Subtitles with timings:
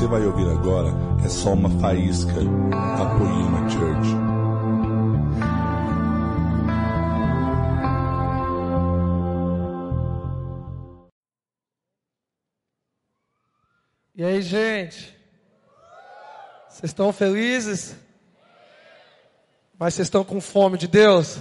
[0.00, 0.88] você vai ouvir agora
[1.22, 4.08] é só uma faísca da Poema Church.
[14.14, 15.14] E aí, gente?
[16.70, 17.94] Vocês estão felizes?
[19.78, 21.36] Mas vocês estão com fome de Deus?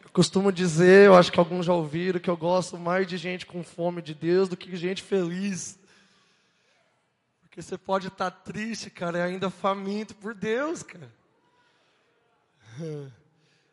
[0.00, 3.46] Eu costumo dizer, eu acho que alguns já ouviram, que eu gosto mais de gente
[3.46, 5.76] com fome de Deus do que gente feliz.
[7.54, 11.08] Porque você pode estar triste, cara, e ainda faminto por Deus, cara.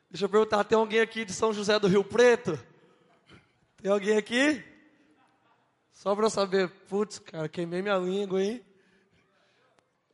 [0.07, 2.63] Deixa eu perguntar, tem alguém aqui de São José do Rio Preto?
[3.81, 4.63] Tem alguém aqui?
[5.93, 8.63] Só para eu saber, putz, cara, queimei minha língua, hein?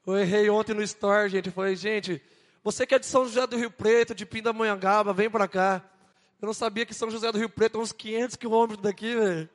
[0.06, 1.52] Eu errei ontem no store, gente.
[1.52, 2.22] Falei, gente,
[2.64, 5.84] você que é de São José do Rio Preto, de Pindamonhangaba, vem para cá.
[6.42, 9.50] Eu não sabia que São José do Rio Preto é uns 500 quilômetros daqui, velho.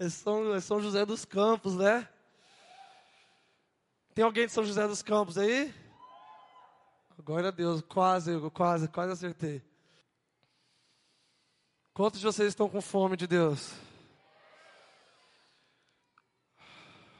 [0.00, 2.08] É São, é São José dos Campos, né?
[4.14, 5.74] Tem alguém de São José dos Campos aí?
[7.24, 9.62] Glória a Deus, quase, quase, quase acertei.
[11.94, 13.72] Quantos de vocês estão com fome de Deus?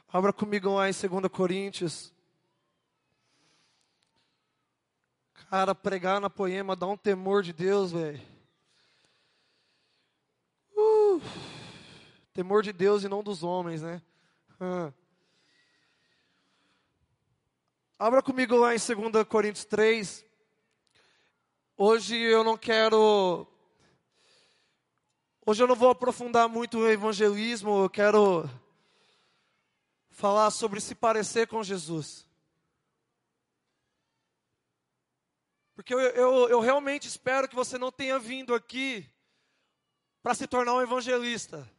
[0.07, 2.13] Abra comigo lá em 2 Coríntios.
[5.49, 8.21] Cara, pregar na poema dá um temor de Deus, velho.
[10.77, 11.19] Uh,
[12.33, 13.99] temor de Deus e não dos homens, né?
[14.61, 15.02] Uh.
[18.05, 20.25] Abra comigo lá em 2 Coríntios 3.
[21.77, 23.47] Hoje eu não quero.
[25.45, 28.43] Hoje eu não vou aprofundar muito o evangelismo, eu quero
[30.09, 32.27] falar sobre se parecer com Jesus.
[35.73, 39.09] Porque eu, eu, eu realmente espero que você não tenha vindo aqui
[40.21, 41.72] para se tornar um evangelista.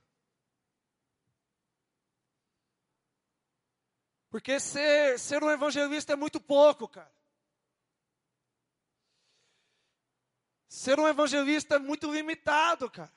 [4.35, 7.15] Porque ser, ser um evangelista é muito pouco, cara.
[10.67, 13.15] Ser um evangelista é muito limitado, cara.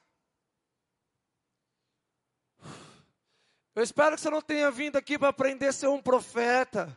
[3.73, 6.95] Eu espero que você não tenha vindo aqui para aprender a ser um profeta,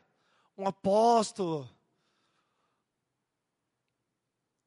[0.55, 1.67] um apóstolo,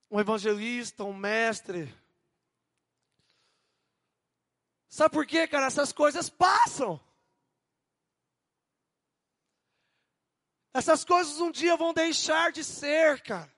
[0.09, 1.95] um evangelista, um mestre.
[4.89, 5.67] Sabe por quê, cara?
[5.67, 6.99] Essas coisas passam.
[10.73, 13.53] Essas coisas um dia vão deixar de ser, cara.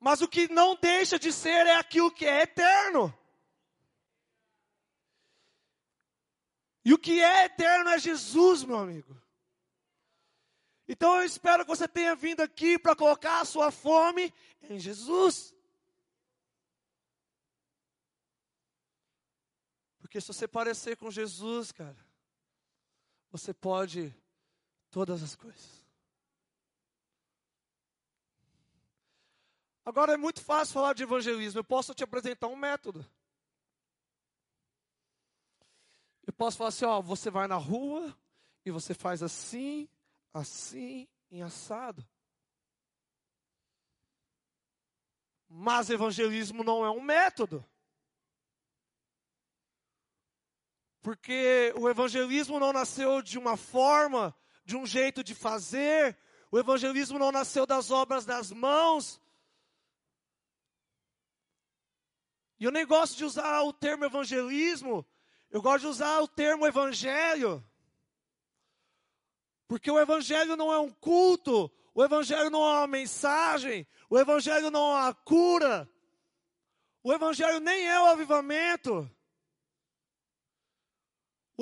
[0.00, 3.16] Mas o que não deixa de ser é aquilo que é eterno.
[6.84, 9.20] E o que é eterno é Jesus, meu amigo.
[10.88, 15.54] Então eu espero que você tenha vindo aqui para colocar a sua fome em Jesus.
[20.00, 21.96] Porque se você parecer com Jesus, cara,
[23.32, 24.14] você pode
[24.90, 25.82] todas as coisas.
[29.84, 31.58] Agora é muito fácil falar de evangelismo.
[31.58, 33.04] Eu posso te apresentar um método.
[36.24, 38.16] Eu posso falar assim, ó, você vai na rua
[38.64, 39.88] e você faz assim,
[40.32, 42.06] assim em assado.
[45.48, 47.64] Mas evangelismo não é um método.
[51.02, 56.16] Porque o evangelismo não nasceu de uma forma, de um jeito de fazer.
[56.50, 59.20] O evangelismo não nasceu das obras das mãos.
[62.60, 65.04] E eu nem gosto de usar o termo evangelismo,
[65.50, 67.62] eu gosto de usar o termo evangelho.
[69.66, 74.70] Porque o evangelho não é um culto, o evangelho não é uma mensagem, o evangelho
[74.70, 75.90] não é uma cura.
[77.02, 79.10] O evangelho nem é o avivamento.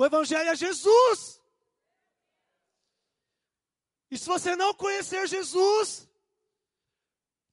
[0.01, 1.39] O evangelho é Jesus.
[4.09, 6.09] E se você não conhecer Jesus,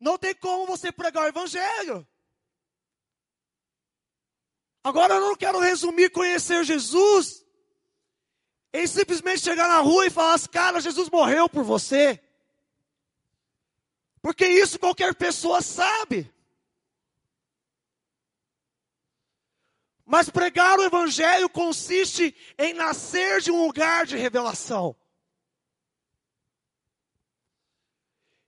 [0.00, 2.08] não tem como você pregar o evangelho.
[4.82, 7.44] Agora eu não quero resumir conhecer Jesus
[8.72, 12.18] em simplesmente chegar na rua e falar, assim, cara, Jesus morreu por você.
[14.22, 16.32] Porque isso qualquer pessoa sabe.
[20.10, 24.96] Mas pregar o Evangelho consiste em nascer de um lugar de revelação.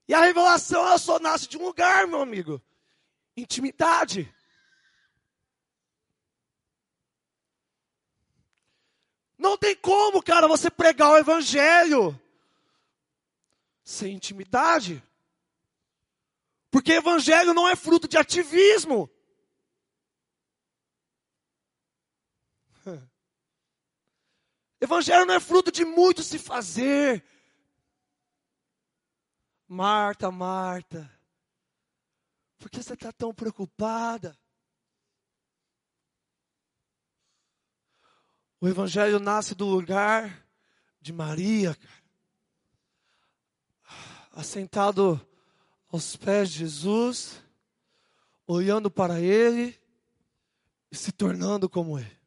[0.07, 2.59] E a revelação ela só nasce de um lugar, meu amigo:
[3.37, 4.33] intimidade.
[9.37, 12.19] Não tem como, cara, você pregar o evangelho
[13.83, 15.01] sem intimidade.
[16.71, 19.07] Porque evangelho não é fruto de ativismo.
[24.81, 27.23] Evangelho não é fruto de muito se fazer.
[29.67, 31.09] Marta, Marta,
[32.57, 34.35] por que você está tão preocupada?
[38.59, 40.45] O Evangelho nasce do lugar
[40.99, 41.77] de Maria,
[44.31, 45.19] assentado
[45.89, 47.41] aos pés de Jesus,
[48.45, 49.79] olhando para Ele
[50.91, 52.20] e se tornando como Ele.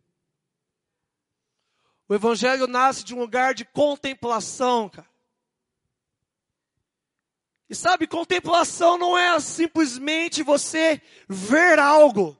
[2.08, 5.08] O Evangelho nasce de um lugar de contemplação, cara.
[7.68, 12.38] E sabe, contemplação não é simplesmente você ver algo.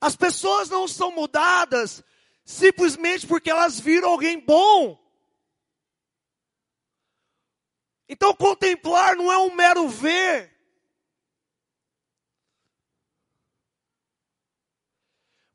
[0.00, 2.02] As pessoas não são mudadas
[2.44, 4.98] simplesmente porque elas viram alguém bom.
[8.08, 10.51] Então, contemplar não é um mero ver.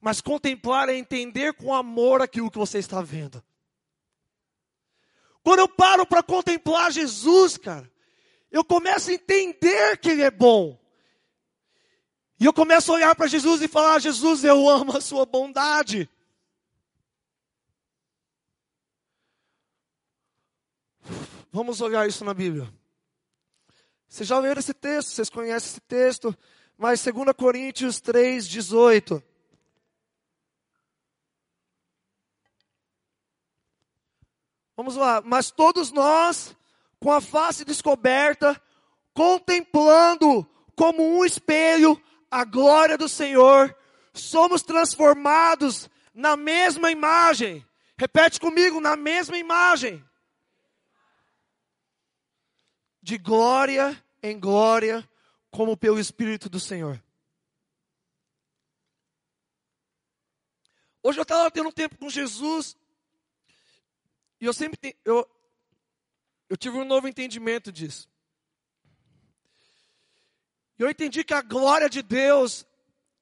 [0.08, 3.44] Mas contemplar é entender com amor aquilo que você está vendo.
[5.44, 7.92] Quando eu paro para contemplar Jesus, cara,
[8.50, 10.80] eu começo a entender que Ele é bom.
[12.40, 16.10] E eu começo a olhar para Jesus e falar: Jesus, eu amo a Sua bondade.
[21.52, 22.74] Vamos olhar isso na Bíblia.
[24.08, 26.34] Vocês já leram esse texto, vocês conhecem esse texto,
[26.78, 29.22] mas 2 Coríntios 3, 18.
[34.78, 36.56] Vamos lá, mas todos nós,
[37.00, 38.62] com a face descoberta,
[39.12, 43.76] contemplando como um espelho a glória do Senhor,
[44.14, 47.66] somos transformados na mesma imagem.
[47.98, 50.06] Repete comigo, na mesma imagem.
[53.02, 55.10] De glória em glória,
[55.50, 57.02] como pelo Espírito do Senhor.
[61.02, 62.78] Hoje eu estava tendo um tempo com Jesus
[64.40, 65.28] e eu sempre eu,
[66.50, 68.10] eu tive um novo entendimento disso.
[70.78, 72.66] E eu entendi que a glória de Deus,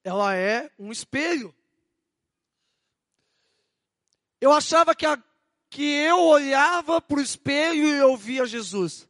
[0.04, 1.56] ela é um espelho.
[4.42, 5.18] Eu achava que, a,
[5.70, 9.08] que eu olhava para o espelho e eu via Jesus.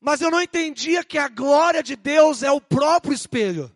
[0.00, 3.74] Mas eu não entendia que a glória de Deus é o próprio espelho.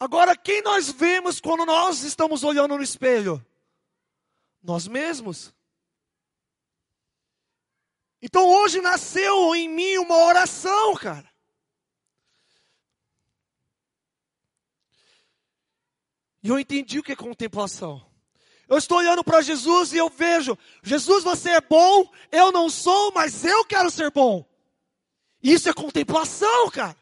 [0.00, 3.44] Agora, quem nós vemos quando nós estamos olhando no espelho?
[4.62, 5.52] Nós mesmos.
[8.22, 11.28] Então hoje nasceu em mim uma oração, cara.
[16.42, 18.06] E eu entendi o que é contemplação.
[18.68, 23.12] Eu estou olhando para Jesus e eu vejo, Jesus, você é bom, eu não sou,
[23.12, 24.44] mas eu quero ser bom.
[25.42, 26.96] Isso é contemplação, cara.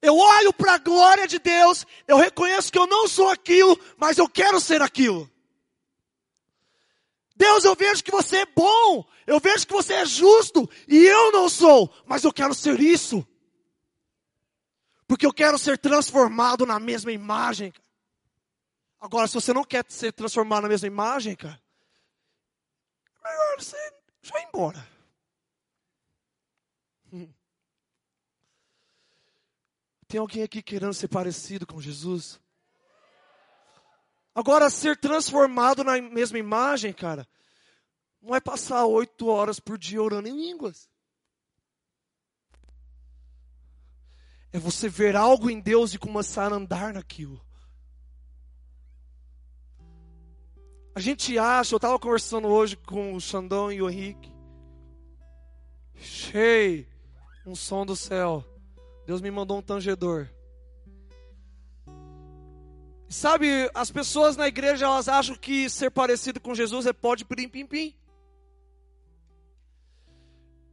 [0.00, 4.16] Eu olho para a glória de Deus, eu reconheço que eu não sou aquilo, mas
[4.16, 5.28] eu quero ser aquilo.
[7.34, 11.32] Deus, eu vejo que você é bom, eu vejo que você é justo, e eu
[11.32, 13.26] não sou, mas eu quero ser isso.
[15.06, 17.72] Porque eu quero ser transformado na mesma imagem.
[19.00, 21.60] Agora, se você não quer ser transformado na mesma imagem, cara,
[23.24, 24.97] melhor você já embora.
[30.08, 32.40] Tem alguém aqui querendo ser parecido com Jesus?
[34.34, 37.28] Agora, ser transformado na mesma imagem, cara,
[38.22, 40.88] não é passar oito horas por dia orando em línguas.
[44.50, 47.44] É você ver algo em Deus e começar a andar naquilo.
[50.94, 54.32] A gente acha, eu estava conversando hoje com o Xandão e o Henrique.
[55.94, 56.86] Cheio,
[57.44, 58.57] um som do céu.
[59.08, 60.28] Deus me mandou um tangedor.
[63.08, 67.48] Sabe, as pessoas na igreja elas acham que ser parecido com Jesus é pode pim
[67.48, 67.96] pim pim.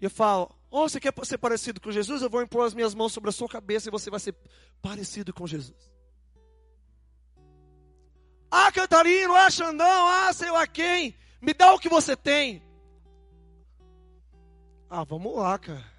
[0.01, 2.21] E eu falo, oh, você quer ser parecido com Jesus?
[2.21, 4.35] Eu vou impor as minhas mãos sobre a sua cabeça e você vai ser
[4.81, 5.89] parecido com Jesus.
[8.51, 11.15] Ah, Cantarino, ah, Xandão, ah, sei lá quem.
[11.41, 12.61] Me dá o que você tem.
[14.89, 15.94] Ah, vamos lá, cara.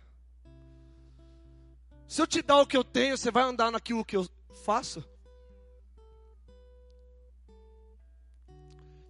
[2.08, 4.26] Se eu te dar o que eu tenho, você vai andar naquilo que eu
[4.64, 5.04] faço?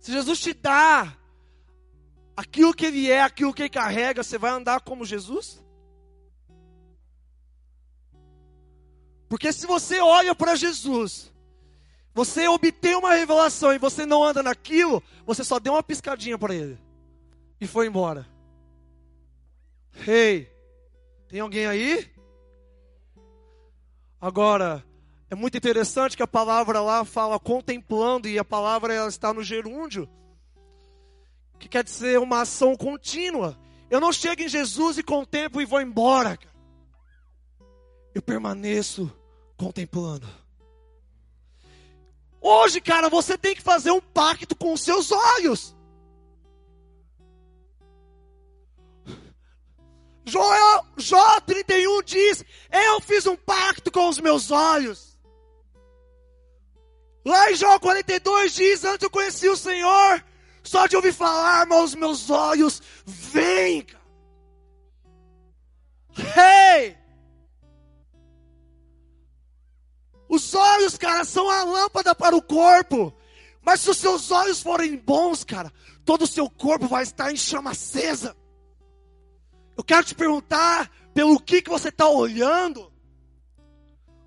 [0.01, 1.17] Se Jesus te dá
[2.37, 5.63] aquilo que Ele é, aquilo que Ele carrega, você vai andar como Jesus?
[9.29, 11.33] Porque se você olha para Jesus,
[12.15, 16.55] você obtém uma revelação e você não anda naquilo, você só deu uma piscadinha para
[16.55, 16.79] Ele
[17.61, 18.27] e foi embora.
[19.93, 20.51] Rei, hey,
[21.29, 22.16] Tem alguém aí?
[24.21, 24.85] Agora,
[25.31, 29.43] é muito interessante que a palavra lá fala contemplando e a palavra ela está no
[29.43, 30.09] gerúndio,
[31.59, 33.59] que quer dizer uma ação contínua.
[33.91, 36.39] Eu não chego em Jesus e contemplo e vou embora.
[38.15, 39.13] Eu permaneço
[39.57, 40.27] contemplando.
[42.41, 45.76] Hoje, cara, você tem que fazer um pacto com os seus olhos.
[50.27, 55.17] Joel, Jó 31 diz: Eu fiz um pacto com os meus olhos.
[57.25, 60.25] Lá em Jó 42 diz: Antes eu conheci o Senhor,
[60.65, 63.87] só de ouvir falar, mas os meus olhos veem.
[66.19, 66.97] Hey!
[70.29, 73.15] Os olhos, cara, são a lâmpada para o corpo.
[73.63, 75.73] Mas se os seus olhos forem bons, cara,
[76.05, 78.37] todo o seu corpo vai estar em chama acesa.
[79.77, 82.93] Eu quero te perguntar pelo que, que você está olhando.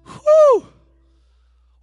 [0.06, 0.68] Uh!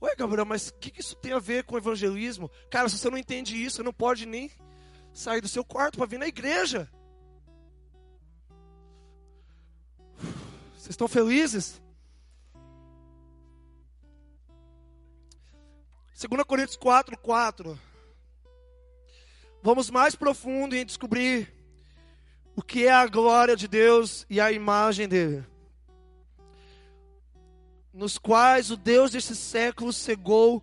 [0.03, 2.51] Ué, Gabriel, mas o que, que isso tem a ver com evangelismo?
[2.71, 4.51] Cara, se você não entende isso, você não pode nem
[5.13, 6.91] sair do seu quarto para vir na igreja.
[10.75, 11.81] Vocês estão felizes?
[16.19, 17.81] 2 Coríntios 4, 4.
[19.63, 21.53] Vamos mais profundo em descobrir
[22.57, 25.45] o que é a glória de Deus e a imagem dele,
[27.93, 30.63] nos quais o Deus deste século cegou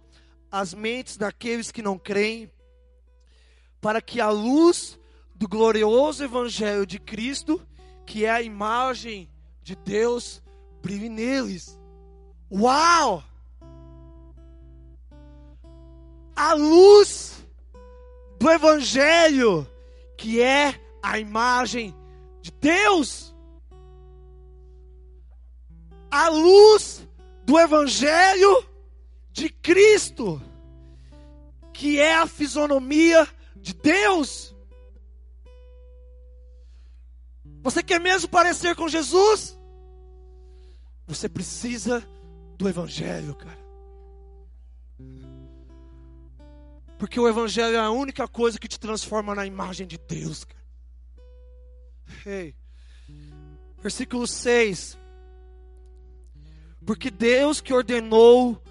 [0.52, 2.52] as mentes daqueles que não creem,
[3.80, 5.00] para que a luz
[5.36, 7.62] do glorioso evangelho de Cristo,
[8.08, 9.30] que é a imagem
[9.62, 10.42] de Deus,
[10.82, 11.80] brilhe neles.
[12.52, 13.24] Uau!
[16.36, 17.46] A luz
[18.40, 19.68] do evangelho,
[20.18, 21.94] que é a imagem
[22.42, 23.36] de Deus.
[26.10, 27.06] A luz
[27.46, 28.66] do Evangelho
[29.32, 30.42] de Cristo,
[31.74, 34.56] que é a fisionomia de Deus.
[37.62, 39.60] Você quer mesmo parecer com Jesus?
[41.08, 42.08] Você precisa
[42.58, 43.64] do Evangelho, cara.
[46.98, 50.63] Porque o Evangelho é a única coisa que te transforma na imagem de Deus, cara.
[53.82, 54.98] Versículo 6.
[56.86, 58.62] Porque Deus que ordenou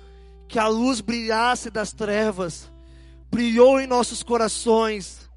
[0.49, 2.71] que a luz brilhasse das trevas,
[3.31, 5.31] brilhou em nossos corações,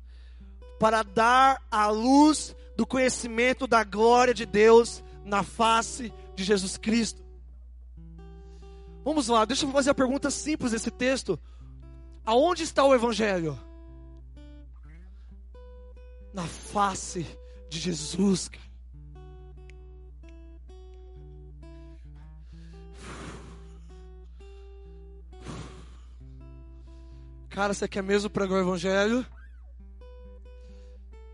[0.80, 7.24] para dar a luz do conhecimento da glória de Deus na face de Jesus Cristo.
[9.06, 11.40] Vamos lá, deixa eu fazer a pergunta simples desse texto.
[12.26, 13.58] Aonde está o Evangelho?
[16.34, 17.26] Na face
[17.70, 18.50] de Jesus,
[27.50, 27.74] cara.
[27.74, 29.26] Você quer mesmo pregar o Evangelho?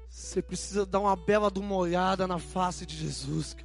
[0.07, 3.55] Você precisa dar uma bela de uma olhada na face de Jesus.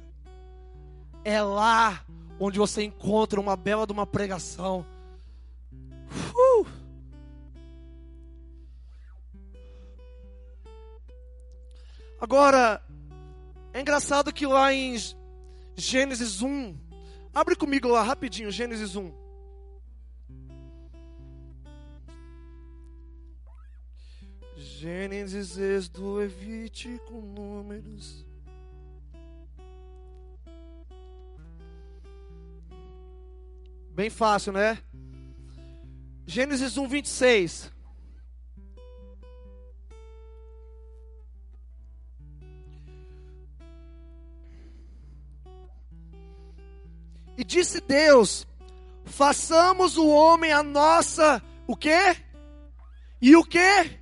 [1.23, 2.03] É lá
[2.39, 4.85] onde você encontra uma bela de uma pregação.
[6.33, 6.65] Uh!
[12.19, 12.83] Agora,
[13.73, 14.95] é engraçado que lá em
[15.75, 16.75] Gênesis 1,
[17.33, 19.27] abre comigo lá rapidinho, Gênesis 1.
[24.55, 28.25] Gênesis, Êxodo, Levítico, Números.
[33.91, 34.77] Bem fácil, né?
[36.25, 37.76] Gênesis 1, 26.
[47.47, 48.45] Disse Deus:
[49.05, 52.17] façamos o homem a nossa, o quê?
[53.19, 53.99] E o quê?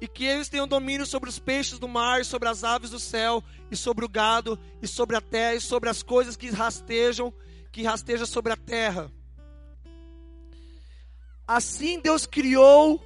[0.00, 3.44] E que eles tenham domínio sobre os peixes do mar, sobre as aves do céu,
[3.70, 7.34] e sobre o gado, e sobre a terra, e sobre as coisas que rastejam,
[7.70, 9.12] que rastejam sobre a terra.
[11.46, 13.04] Assim Deus criou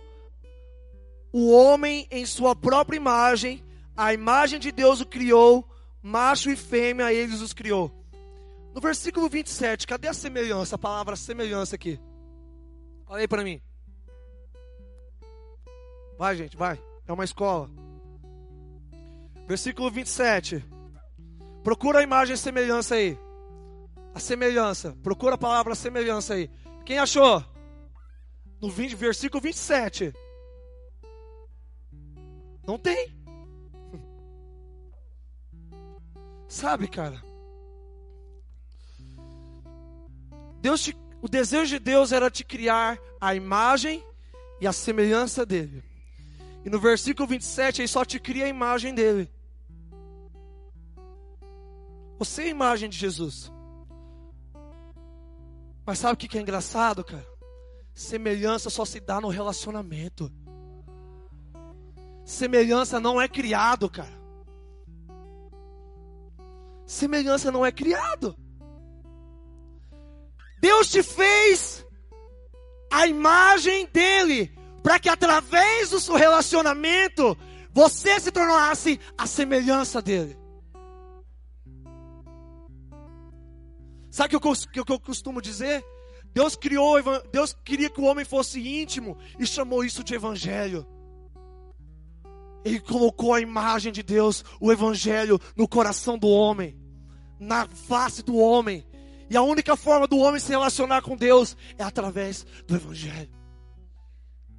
[1.32, 3.64] o homem em sua própria imagem,
[3.96, 5.68] a imagem de Deus o criou,
[6.04, 7.90] macho e fêmea, eles os criou.
[8.74, 11.98] No versículo 27, cadê a semelhança, a palavra semelhança aqui?
[13.06, 13.62] Olha aí para mim.
[16.18, 16.78] Vai, gente, vai.
[17.06, 17.70] É uma escola.
[19.46, 20.62] Versículo 27.
[21.62, 23.18] Procura a imagem semelhança aí.
[24.14, 24.96] A semelhança.
[25.02, 26.50] Procura a palavra semelhança aí.
[26.84, 27.42] Quem achou?
[28.60, 30.12] No 20, versículo 27.
[32.66, 33.23] Não tem.
[36.54, 37.20] Sabe, cara?
[40.60, 44.04] Deus te, o desejo de Deus era te criar a imagem
[44.60, 45.82] e a semelhança dele.
[46.64, 49.28] E no versículo 27, ele só te cria a imagem dele.
[52.20, 53.50] Você é a imagem de Jesus.
[55.84, 57.26] Mas sabe o que é engraçado, cara?
[57.92, 60.32] Semelhança só se dá no relacionamento.
[62.24, 64.23] Semelhança não é criado, cara.
[66.86, 68.36] Semelhança não é criado.
[70.60, 71.84] Deus te fez
[72.90, 77.36] a imagem dele, para que através do seu relacionamento
[77.70, 80.38] você se tornasse a semelhança dele.
[84.10, 85.84] Sabe o que, eu costumo dizer?
[86.26, 86.96] Deus criou,
[87.32, 90.86] Deus queria que o homem fosse íntimo e chamou isso de evangelho.
[92.64, 96.78] Ele colocou a imagem de Deus, o evangelho, no coração do homem,
[97.38, 98.86] na face do homem.
[99.28, 103.30] E a única forma do homem se relacionar com Deus é através do evangelho.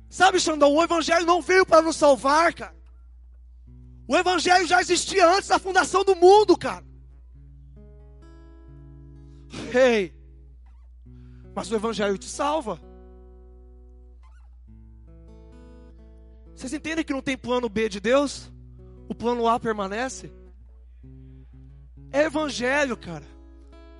[0.09, 2.75] Sabe, Xandão, o evangelho não veio para nos salvar, cara.
[4.07, 6.85] O evangelho já existia antes da fundação do mundo, cara.
[9.73, 10.13] Ei,
[11.55, 12.79] mas o Evangelho te salva.
[16.55, 18.51] Vocês entendem que não tem plano B de Deus?
[19.09, 20.31] O plano A permanece?
[22.11, 23.25] É Evangelho, cara.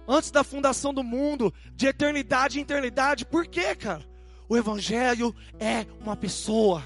[0.08, 3.26] Antes da fundação do mundo, de eternidade em eternidade.
[3.26, 4.06] Por quê, cara?
[4.48, 6.82] O Evangelho é uma pessoa.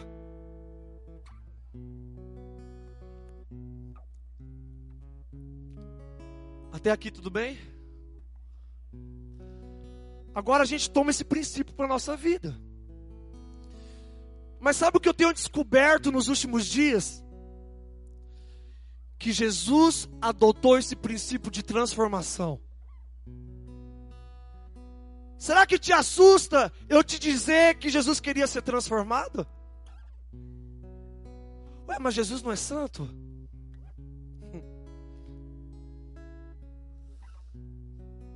[6.72, 7.58] Até aqui tudo bem?
[10.34, 12.58] Agora a gente toma esse princípio para nossa vida.
[14.60, 17.24] Mas sabe o que eu tenho descoberto nos últimos dias?
[19.18, 22.60] Que Jesus adotou esse princípio de transformação.
[25.38, 29.48] Será que te assusta eu te dizer que Jesus queria ser transformado?
[31.88, 33.10] Ué, mas Jesus não é santo?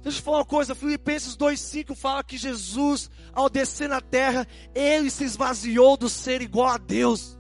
[0.04, 5.10] Deixa eu falar uma coisa, Filipenses 2,5 fala que Jesus, ao descer na terra, ele
[5.10, 7.40] se esvaziou do ser igual a Deus.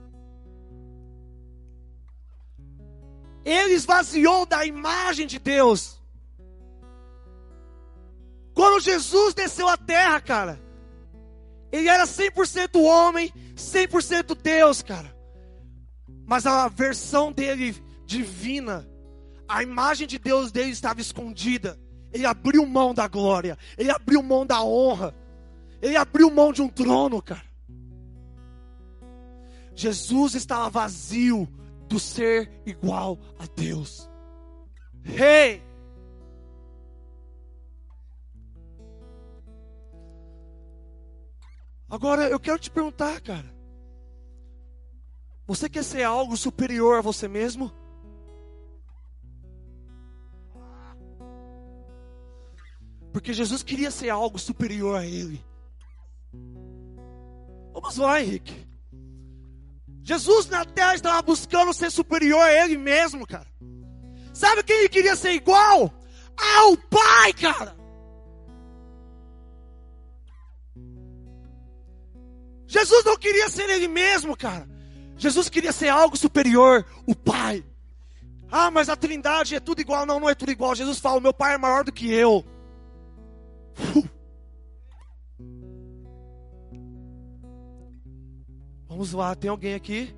[3.43, 6.01] Ele esvaziou da imagem de Deus.
[8.53, 10.61] Quando Jesus desceu à terra, cara,
[11.69, 15.13] ele era 100% homem, 100% Deus, cara.
[16.25, 18.89] Mas a versão dele divina,
[19.49, 21.77] a imagem de Deus dele estava escondida.
[22.13, 25.15] Ele abriu mão da glória, ele abriu mão da honra,
[25.81, 27.43] ele abriu mão de um trono, cara.
[29.75, 31.47] Jesus estava vazio
[31.87, 34.09] do ser igual a Deus.
[35.03, 35.55] Rei!
[35.55, 35.73] Hey!
[41.93, 43.53] Agora eu quero te perguntar, cara.
[45.45, 47.71] Você quer ser algo superior a você mesmo?
[53.13, 55.39] Porque Jesus queria ser algo superior a ele.
[57.71, 58.67] Vamos lá, Henrique.
[60.01, 63.47] Jesus na terra estava buscando ser superior a ele mesmo, cara.
[64.33, 65.93] Sabe quem ele queria ser igual?
[66.35, 67.75] Ao Pai, cara.
[72.65, 74.67] Jesus não queria ser ele mesmo, cara.
[75.15, 77.63] Jesus queria ser algo superior, o Pai.
[78.51, 80.05] Ah, mas a Trindade é tudo igual.
[80.05, 80.73] Não, não é tudo igual.
[80.73, 82.43] Jesus fala: meu Pai é maior do que eu.
[88.87, 90.15] Vamos lá, tem alguém aqui?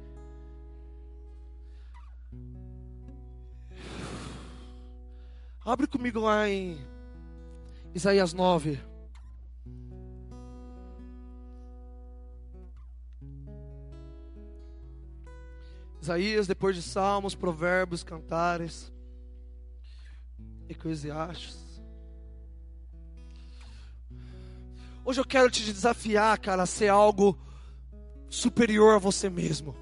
[5.66, 6.78] Abre comigo lá em
[7.96, 8.80] Isaías 9.
[16.00, 18.94] Isaías, depois de Salmos, Provérbios, Cantares,
[20.70, 21.65] Eclesiastes.
[25.08, 27.40] Hoje eu quero te desafiar, cara, a ser algo
[28.28, 29.76] superior a você mesmo.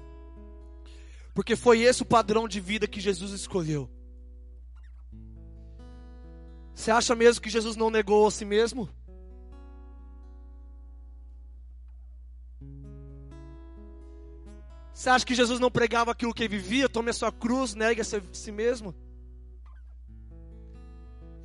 [1.32, 3.90] Porque foi esse o padrão de vida que Jesus escolheu.
[6.74, 8.86] Você acha mesmo que Jesus não negou a si mesmo?
[14.92, 16.86] Você acha que Jesus não pregava aquilo que ele vivia?
[16.86, 18.94] Tome a sua cruz, negue a si mesmo?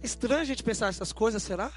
[0.01, 1.71] É estranho a gente pensar essas coisas, será?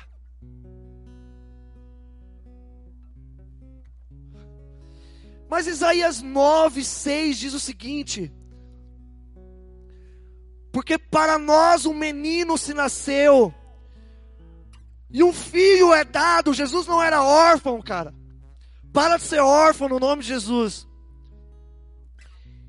[5.53, 8.33] Mas Isaías 9, 6 diz o seguinte:
[10.73, 13.53] Porque para nós um menino se nasceu.
[15.11, 16.55] E um filho é dado.
[16.55, 18.15] Jesus não era órfão, cara.
[18.95, 20.89] Para de ser órfão no nome de Jesus.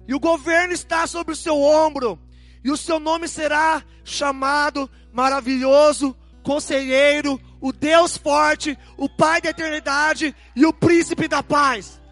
[0.06, 2.20] E o governo está sobre o seu ombro.
[2.66, 10.36] E o seu nome será chamado Maravilhoso, Conselheiro, o Deus Forte, o Pai da Eternidade
[10.54, 12.03] e o Príncipe da Paz.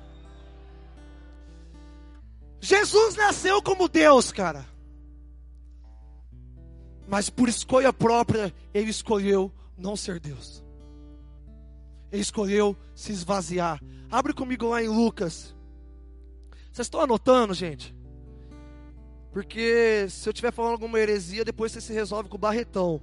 [2.62, 4.66] Jesus nasceu como Deus, cara.
[7.08, 10.64] Mas por escolha própria, ele escolheu não ser Deus.
[12.12, 13.82] Ele escolheu se esvaziar.
[14.12, 15.56] Abre comigo lá em Lucas.
[16.72, 17.96] Vocês estão anotando, gente?
[19.32, 23.02] Porque se eu estiver falando alguma heresia, depois você se resolve com o barretão.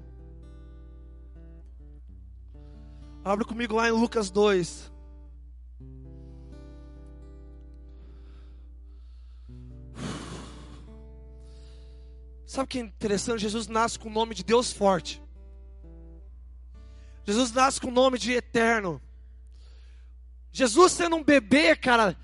[3.24, 4.92] Abre comigo lá em Lucas 2.
[12.48, 13.42] Sabe o que é interessante?
[13.42, 15.22] Jesus nasce com o nome de Deus forte.
[17.22, 19.02] Jesus nasce com o nome de eterno.
[20.50, 22.16] Jesus sendo um bebê, cara,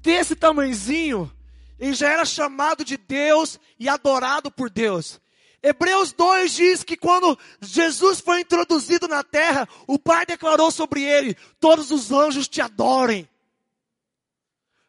[0.00, 1.28] desse tamanzinho,
[1.76, 5.20] ele já era chamado de Deus e adorado por Deus.
[5.60, 11.34] Hebreus 2 diz que quando Jesus foi introduzido na terra, o Pai declarou sobre ele:
[11.58, 13.28] Todos os anjos te adorem.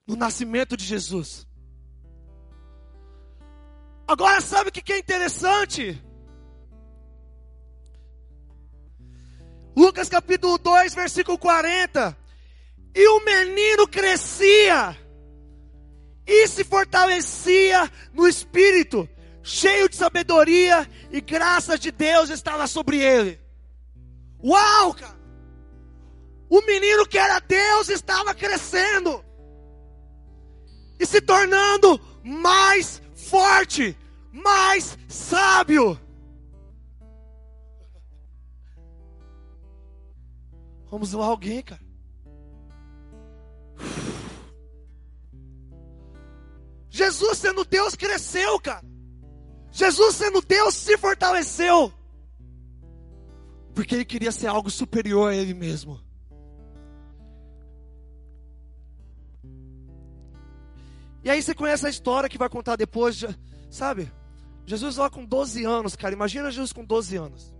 [0.05, 1.47] No nascimento de Jesus.
[4.07, 6.01] Agora, sabe o que é interessante?
[9.75, 12.15] Lucas capítulo 2, versículo 40.
[12.93, 14.95] E o menino crescia
[16.25, 19.07] e se fortalecia no espírito,
[19.43, 23.39] cheio de sabedoria e graça de Deus estava sobre ele.
[24.43, 25.15] Uau, cara!
[26.49, 29.23] O menino que era Deus estava crescendo
[30.99, 33.97] e se tornando mais forte,
[34.31, 35.99] mais sábio.
[40.89, 41.81] Vamos lá, alguém, cara.
[46.89, 48.85] Jesus sendo Deus cresceu, cara.
[49.71, 51.91] Jesus sendo Deus se fortaleceu.
[53.73, 55.99] Porque ele queria ser algo superior a ele mesmo.
[61.25, 63.25] E aí você conhece a história que vai contar depois,
[63.67, 64.11] sabe?
[64.63, 66.13] Jesus lá com 12 anos, cara.
[66.13, 67.51] Imagina Jesus com 12 anos.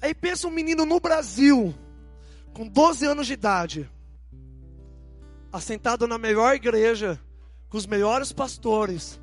[0.00, 1.74] Aí pensa um menino no Brasil,
[2.54, 3.90] com 12 anos de idade,
[5.52, 7.20] assentado na melhor igreja,
[7.68, 9.20] com os melhores pastores,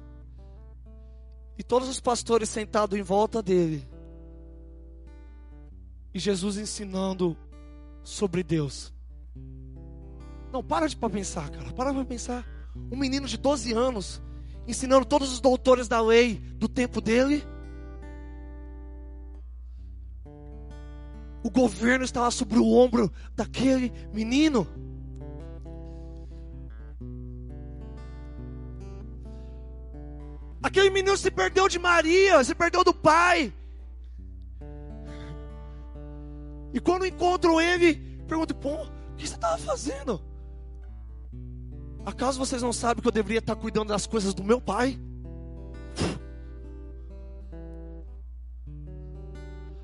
[1.57, 3.87] e todos os pastores sentados em volta dele,
[6.13, 7.37] e Jesus ensinando
[8.03, 8.96] sobre Deus.
[10.51, 12.45] Não, para de pensar, cara, para para pensar.
[12.91, 14.21] Um menino de 12 anos,
[14.67, 17.43] ensinando todos os doutores da lei do tempo dele.
[21.43, 24.67] O governo estava sobre o ombro daquele menino.
[30.61, 33.53] Aquele menino se perdeu de Maria, se perdeu do pai.
[36.73, 37.95] E quando encontro ele,
[38.27, 40.21] pergunto: Pô, o que você estava fazendo?
[42.07, 44.97] Acaso vocês não sabem que eu deveria estar cuidando das coisas do meu pai?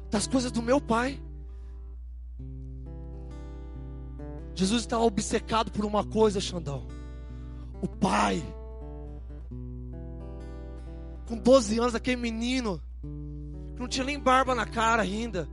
[0.10, 1.22] Das coisas do meu pai.
[4.56, 6.88] Jesus estava obcecado por uma coisa, Xandão.
[7.82, 8.42] O pai
[11.28, 12.82] com 12 anos, aquele menino,
[13.76, 15.46] que não tinha nem barba na cara ainda.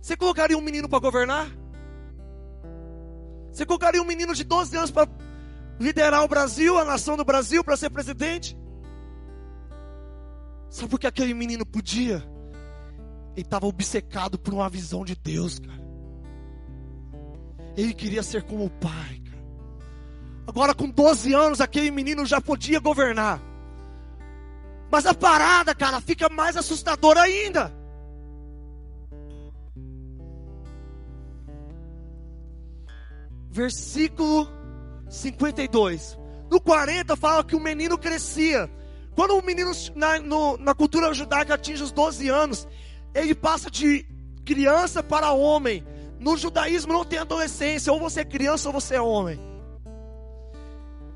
[0.00, 1.46] Você colocaria um menino para governar?
[3.52, 5.06] Você colocaria um menino de 12 anos para
[5.78, 8.56] liderar o Brasil, a nação do Brasil, para ser presidente?
[10.70, 12.16] Sabe por que aquele menino podia?
[13.34, 15.86] Ele estava obcecado por uma visão de Deus, cara.
[17.76, 19.44] Ele queria ser como o pai, cara.
[20.46, 23.40] Agora, com 12 anos, aquele menino já podia governar.
[24.90, 27.72] Mas a parada, cara, fica mais assustadora ainda.
[33.50, 34.55] Versículo
[35.08, 36.18] 52.
[36.50, 38.70] No 40 fala que o menino crescia.
[39.14, 42.68] Quando o menino na, no, na cultura judaica atinge os 12 anos,
[43.14, 44.06] ele passa de
[44.44, 45.84] criança para homem.
[46.20, 49.40] No judaísmo não tem adolescência, ou você é criança ou você é homem.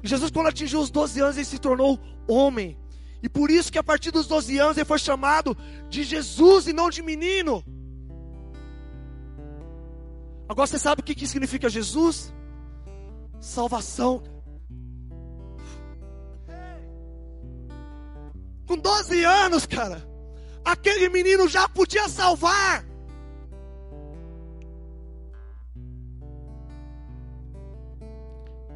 [0.03, 2.77] Jesus, quando atingiu os 12 anos, ele se tornou homem.
[3.23, 5.57] E por isso que a partir dos 12 anos ele foi chamado
[5.89, 7.63] de Jesus e não de menino.
[10.49, 12.33] Agora você sabe o que, que significa Jesus?
[13.41, 14.23] Salvação.
[18.67, 20.07] Com 12 anos, cara,
[20.65, 22.85] aquele menino já podia salvar.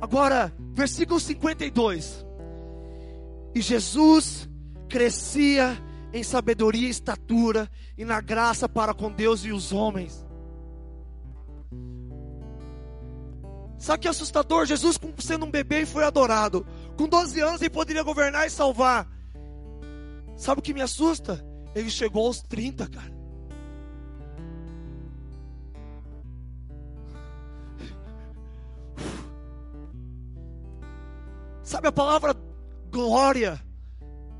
[0.00, 2.26] Agora, versículo 52.
[3.54, 4.48] E Jesus
[4.88, 5.78] crescia
[6.12, 10.23] em sabedoria e estatura e na graça para com Deus e os homens.
[13.84, 14.64] Sabe que assustador?
[14.64, 16.66] Jesus, sendo um bebê, foi adorado.
[16.96, 19.06] Com 12 anos, ele poderia governar e salvar.
[20.38, 21.44] Sabe o que me assusta?
[21.74, 23.12] Ele chegou aos 30, cara.
[31.62, 32.34] Sabe a palavra
[32.90, 33.62] glória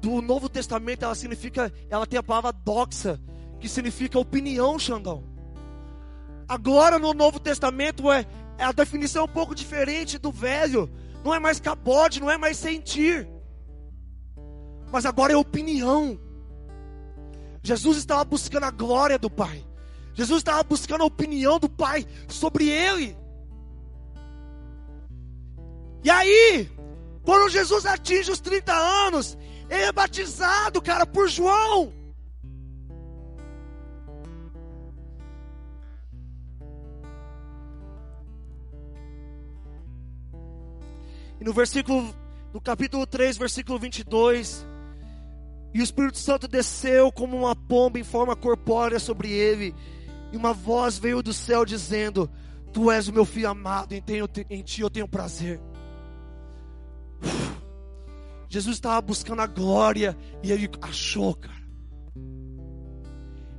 [0.00, 3.20] do Novo Testamento, ela significa, ela tem a palavra doxa,
[3.61, 5.22] que significa opinião, Xandão.
[6.48, 8.26] A glória no Novo Testamento é
[8.58, 10.90] a definição é um pouco diferente do velho.
[11.24, 13.28] Não é mais cabode, não é mais sentir.
[14.92, 16.18] Mas agora é opinião.
[17.62, 19.64] Jesus estava buscando a glória do Pai.
[20.12, 23.16] Jesus estava buscando a opinião do Pai sobre ele.
[26.04, 26.70] E aí,
[27.24, 29.38] quando Jesus atinge os 30 anos,
[29.70, 31.92] ele é batizado, cara, por João.
[41.44, 42.14] No versículo,
[42.54, 44.66] no capítulo 3, versículo 22,
[45.74, 49.74] e o Espírito Santo desceu como uma pomba em forma corpórea sobre ele,
[50.33, 52.30] e uma voz veio do céu dizendo:
[52.72, 54.02] Tu és o meu filho amado, em,
[54.48, 55.61] em ti eu tenho prazer.
[58.48, 61.62] Jesus estava buscando a glória e ele achou, cara.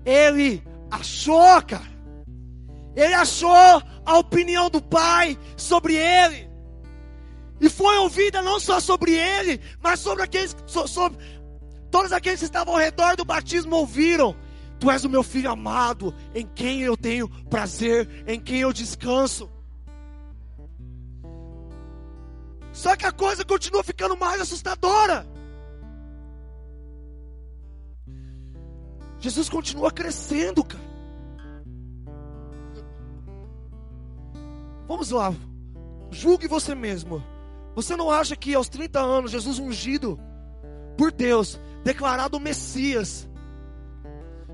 [0.03, 1.93] Ele achou, cara.
[2.95, 3.53] Ele achou
[4.03, 6.44] a opinião do Pai sobre ele.
[7.59, 11.17] E foi ouvida não só sobre ele, mas sobre aqueles, sobre
[11.89, 14.35] todos aqueles que estavam ao redor do batismo ouviram.
[14.79, 19.49] Tu és o meu filho amado, em quem eu tenho prazer, em quem eu descanso.
[22.73, 25.25] Só que a coisa continua ficando mais assustadora.
[29.19, 30.83] Jesus continua crescendo, cara.
[34.87, 35.33] Vamos lá.
[36.11, 37.23] Julgue você mesmo.
[37.75, 40.17] Você não acha que aos 30 anos, Jesus ungido
[40.97, 43.29] por Deus, declarado Messias,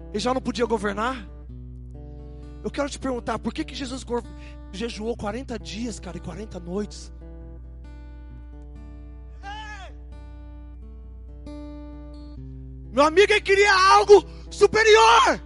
[0.09, 1.29] ele já não podia governar?
[2.63, 4.03] Eu quero te perguntar, por que, que Jesus
[4.71, 7.13] jejuou 40 dias, cara, e 40 noites?
[12.91, 15.41] Meu amigo, ele queria algo superior.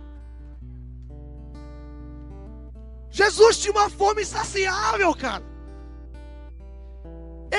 [3.12, 5.55] Jesus tinha uma fome insaciável, cara.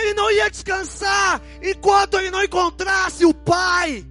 [0.07, 4.07] Ele não ia descansar enquanto ele não encontrasse o Pai.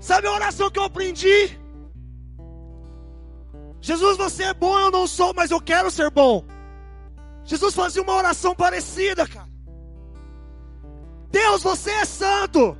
[0.00, 1.58] Sabe a oração que eu aprendi?
[3.78, 6.42] Jesus, você é bom, eu não sou, mas eu quero ser bom.
[7.44, 9.48] Jesus fazia uma oração parecida, cara.
[11.30, 12.74] Deus, você é santo.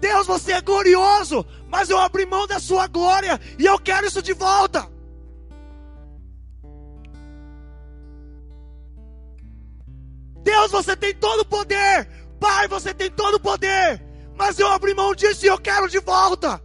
[0.00, 1.46] Deus, você é glorioso.
[1.68, 4.97] Mas eu abri mão da sua glória e eu quero isso de volta.
[10.48, 12.08] Deus, você tem todo o poder.
[12.40, 14.02] Pai, você tem todo o poder.
[14.34, 16.62] Mas eu abri mão disso e eu quero de volta.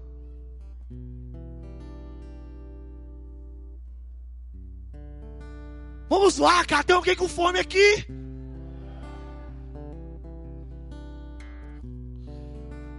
[6.08, 6.84] Vamos lá, cara.
[6.86, 8.06] Tem alguém com fome aqui?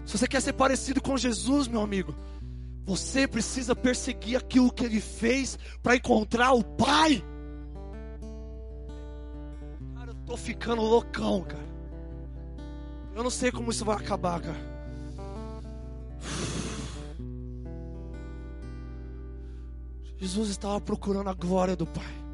[0.05, 2.15] Se você quer ser parecido com Jesus, meu amigo,
[2.85, 7.25] você precisa perseguir aquilo que ele fez para encontrar o Pai.
[10.27, 11.75] Tô ficando loucão, cara.
[13.15, 14.75] Eu não sei como isso vai acabar, cara.
[20.17, 22.25] Jesus estava procurando a glória do Pai.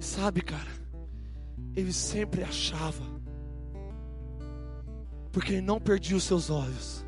[0.00, 0.70] Sabe, cara,
[1.74, 3.16] ele sempre achava
[5.30, 7.04] porque ele não perdia os seus olhos.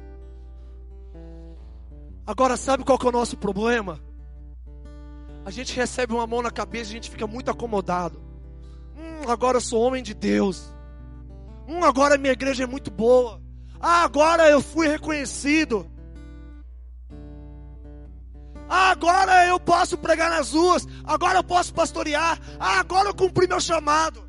[2.27, 3.99] Agora, sabe qual que é o nosso problema?
[5.45, 8.21] A gente recebe uma mão na cabeça e a gente fica muito acomodado.
[8.97, 10.75] Hum, agora eu sou homem de Deus.
[11.67, 13.41] Hum, agora minha igreja é muito boa.
[13.81, 15.91] Ah, agora eu fui reconhecido.
[18.69, 20.87] Ah, agora eu posso pregar nas ruas.
[21.05, 22.39] Agora eu posso pastorear.
[22.61, 24.29] Ah, agora eu cumpri meu chamado.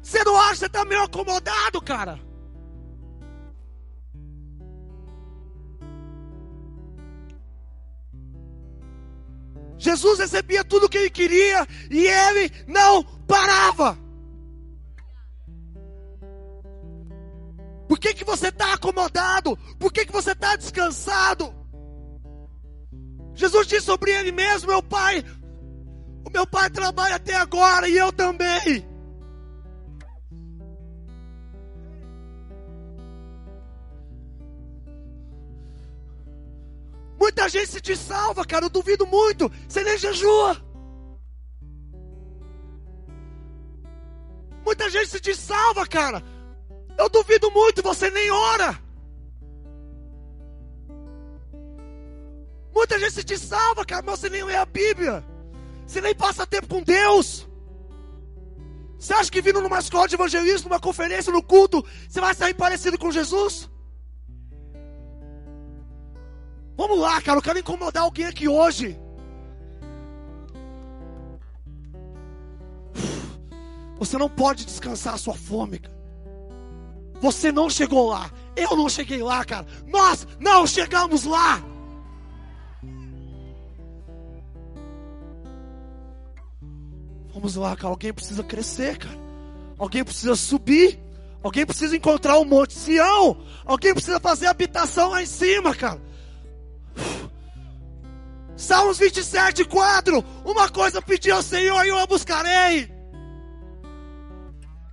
[0.00, 2.20] Você não acha que você está meio acomodado, cara?
[9.94, 13.96] Jesus recebia tudo o que ele queria e ele não parava.
[17.88, 19.56] Por que, que você está acomodado?
[19.78, 21.54] Por que, que você está descansado?
[23.34, 25.24] Jesus disse sobre ele mesmo: Meu pai,
[26.24, 28.84] o meu pai trabalha até agora e eu também.
[37.24, 38.66] Muita gente se te salva, cara.
[38.66, 39.50] Eu duvido muito.
[39.66, 40.62] Você nem jejua.
[44.62, 46.22] Muita gente se te salva, cara.
[46.98, 47.82] Eu duvido muito.
[47.82, 48.78] Você nem ora.
[52.74, 55.24] Muita gente se te salva, cara, mas você nem lê a Bíblia.
[55.86, 57.48] Você nem passa tempo com Deus.
[58.98, 62.52] Você acha que vindo numa escola de evangelismo, numa conferência, no culto, você vai sair
[62.52, 63.70] parecido com Jesus?
[66.76, 68.98] Vamos lá, cara, eu quero incomodar alguém aqui hoje.
[73.98, 75.94] Você não pode descansar a sua fome, cara.
[77.20, 78.30] Você não chegou lá.
[78.56, 79.66] Eu não cheguei lá, cara.
[79.86, 81.62] Nós não chegamos lá.
[87.32, 87.88] Vamos lá, cara.
[87.88, 89.18] Alguém precisa crescer, cara.
[89.78, 91.00] Alguém precisa subir.
[91.42, 93.36] Alguém precisa encontrar o Monte Sião.
[93.64, 96.00] Alguém precisa fazer habitação lá em cima, cara.
[98.56, 100.24] Salmos 27, 4.
[100.44, 102.92] Uma coisa pedi ao Senhor e eu a buscarei.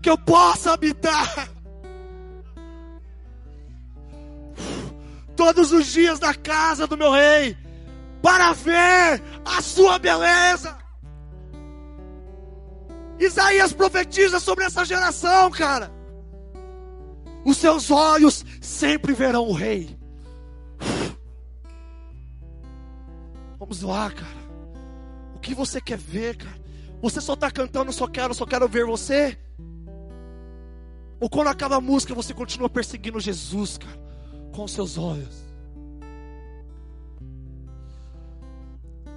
[0.01, 1.49] Que eu possa habitar.
[5.35, 7.55] Todos os dias na casa do meu rei.
[8.21, 10.77] Para ver a sua beleza.
[13.19, 15.91] Isaías profetiza sobre essa geração, cara.
[17.45, 20.00] Os seus olhos sempre verão o rei.
[23.61, 24.41] Vamos lá, cara.
[25.35, 26.59] O que você quer ver, cara?
[26.99, 29.37] Você só está cantando, só quero, só quero ver você?
[31.19, 33.99] Ou quando acaba a música, você continua perseguindo Jesus, cara,
[34.51, 35.43] com os seus olhos?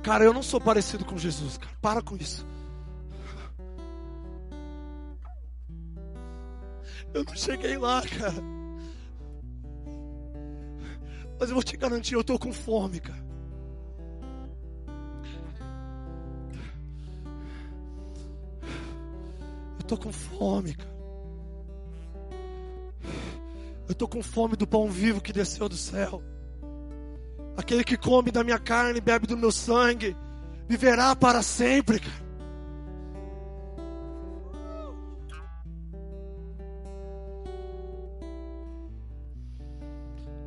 [0.03, 1.75] Cara, eu não sou parecido com Jesus, cara.
[1.81, 2.47] Para com isso.
[7.15, 8.43] Eu não cheguei lá, cara.
[11.41, 13.24] Mas eu vou te garantir, eu estou com fome, cara.
[19.85, 20.95] Eu tô com fome, cara.
[23.87, 26.23] Eu tô com fome do pão vivo que desceu do céu.
[27.55, 30.17] Aquele que come da minha carne, bebe do meu sangue,
[30.67, 32.25] viverá para sempre, cara.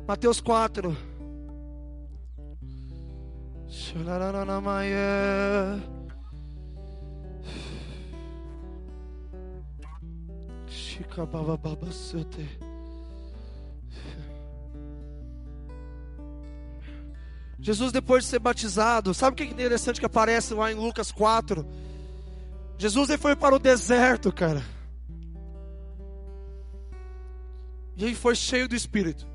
[0.08, 0.96] Mateus 4.
[3.68, 5.97] Chorararamaia.
[17.60, 21.10] Jesus, depois de ser batizado, sabe o que é interessante que aparece lá em Lucas
[21.10, 21.66] 4?
[22.78, 24.64] Jesus ele foi para o deserto, cara.
[27.96, 29.26] E ele foi cheio do Espírito.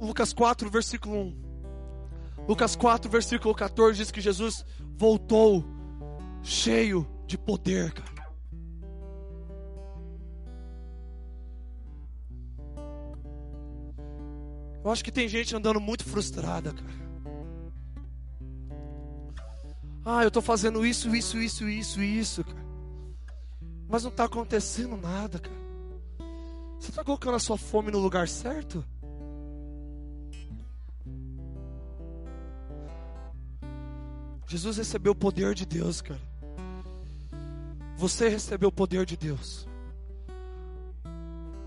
[0.00, 1.46] Lucas 4, versículo 1.
[2.48, 4.64] Lucas 4, versículo 14 diz que Jesus
[4.96, 5.64] voltou
[6.42, 8.15] cheio de poder, cara.
[14.86, 16.94] Eu acho que tem gente andando muito frustrada, cara.
[20.04, 22.64] Ah, eu estou fazendo isso, isso, isso, isso, isso, cara.
[23.88, 25.56] Mas não está acontecendo nada, cara.
[26.78, 28.84] Você está colocando a sua fome no lugar certo?
[34.46, 36.22] Jesus recebeu o poder de Deus, cara.
[37.96, 39.66] Você recebeu o poder de Deus.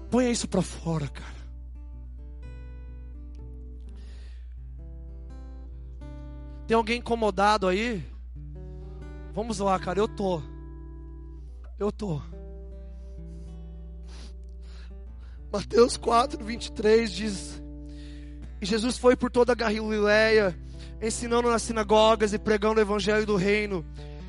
[0.09, 1.38] Ponha isso para fora, cara.
[6.69, 8.05] Tem alguém incomodado aí?
[9.33, 10.39] Vamos lá, cara, eu tô.
[11.79, 12.21] Eu tô.
[15.51, 17.63] Mateus 4, 23 diz:
[18.61, 20.55] E Jesus foi por toda a Galileia,
[21.01, 23.83] ensinando nas sinagogas e pregando o evangelho do reino,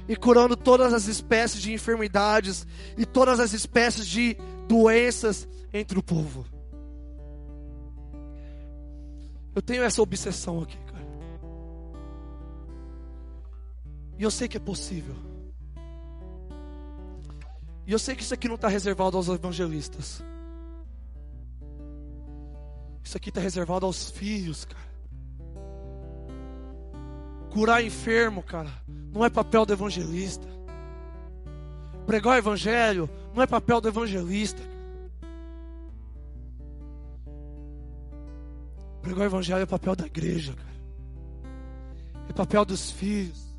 [0.09, 2.66] e curando todas as espécies de enfermidades
[2.97, 4.34] e todas as espécies de
[4.66, 6.47] doenças entre o povo.
[9.55, 10.89] Eu tenho essa obsessão aqui.
[14.21, 15.14] E eu sei que é possível.
[17.87, 20.23] E eu sei que isso aqui não está reservado aos evangelistas.
[23.03, 24.91] Isso aqui está reservado aos filhos, cara.
[27.51, 28.71] Curar enfermo, cara,
[29.11, 30.47] não é papel do evangelista.
[32.05, 34.62] Pregar o evangelho não é papel do evangelista.
[39.01, 40.68] Pregar o evangelho é papel da igreja, cara.
[42.29, 43.50] É papel dos filhos.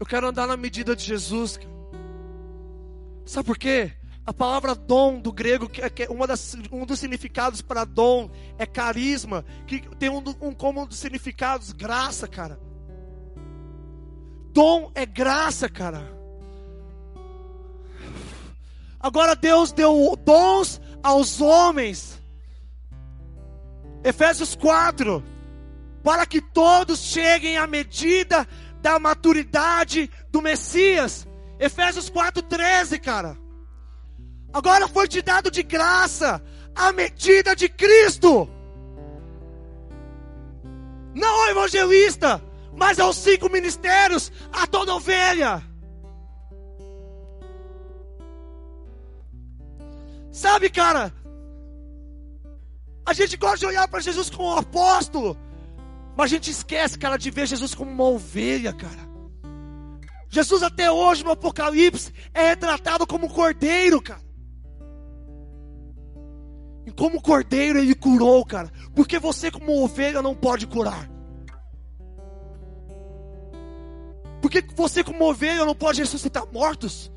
[0.00, 1.60] Eu quero andar na medida de Jesus.
[3.26, 3.92] Sabe por quê?
[4.24, 8.30] A palavra dom do grego, que é, é uma das, um dos significados para dom
[8.58, 12.58] é carisma, que tem um, um como um dos significados graça, cara.
[14.54, 16.10] Dom é graça, cara.
[18.98, 22.18] Agora Deus deu dons aos homens.
[24.02, 25.22] Efésios 4,
[26.02, 28.48] para que todos cheguem à medida
[28.80, 31.26] da maturidade do Messias.
[31.58, 33.36] Efésios 4:13, cara.
[34.52, 36.42] Agora foi te dado de graça
[36.74, 38.48] a medida de Cristo.
[41.14, 45.62] Não ao evangelista, mas aos cinco ministérios, a toda ovelha.
[50.32, 51.12] Sabe, cara?
[53.04, 55.36] A gente gosta de olhar para Jesus como um apóstolo,
[56.16, 59.08] mas a gente esquece, cara, de ver Jesus como uma ovelha, cara.
[60.28, 64.20] Jesus até hoje no Apocalipse é retratado como um cordeiro, cara.
[66.86, 68.70] E como cordeiro ele curou, cara.
[68.94, 71.10] Porque você, como ovelha, não pode curar.
[74.40, 77.12] Porque você, como ovelha, não pode ressuscitar mortos.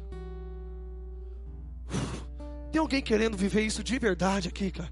[2.71, 4.91] Tem alguém querendo viver isso de verdade aqui, cara?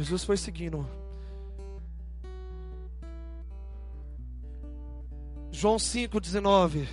[0.00, 0.88] Jesus foi seguindo.
[5.52, 6.88] João 5,19.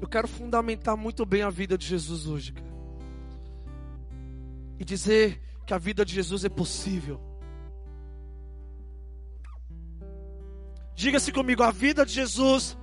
[0.00, 2.64] Eu quero fundamentar muito bem a vida de Jesus hoje, cara.
[4.78, 7.35] E dizer que a vida de Jesus é possível.
[10.96, 12.74] Diga-se comigo, a vida de Jesus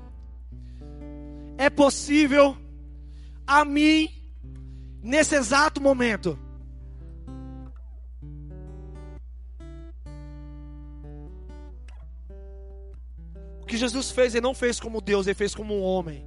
[1.58, 2.56] é possível
[3.46, 4.08] a mim
[5.02, 6.38] nesse exato momento.
[13.62, 16.24] O que Jesus fez, ele não fez como Deus, ele fez como um homem.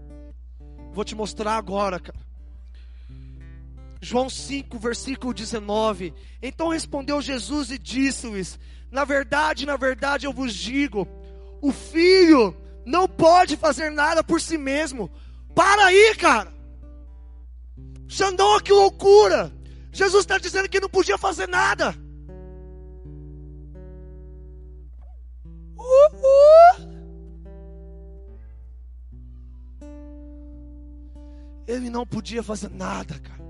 [0.92, 2.18] Vou te mostrar agora, cara.
[4.00, 6.12] João 5, versículo 19.
[6.42, 8.58] Então respondeu Jesus e disse-lhes:
[8.90, 11.06] Na verdade, na verdade eu vos digo,
[11.66, 15.10] o filho não pode fazer nada por si mesmo.
[15.52, 16.52] Para aí, cara.
[18.06, 19.52] Xandão, que loucura.
[19.90, 21.92] Jesus está dizendo que não podia fazer nada.
[31.66, 33.44] Ele não podia fazer nada, cara.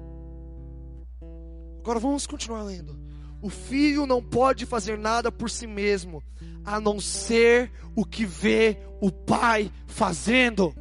[1.80, 2.98] Agora vamos continuar lendo.
[3.43, 6.22] O filho não pode fazer nada por si mesmo,
[6.64, 10.74] a não ser o que vê o pai fazendo.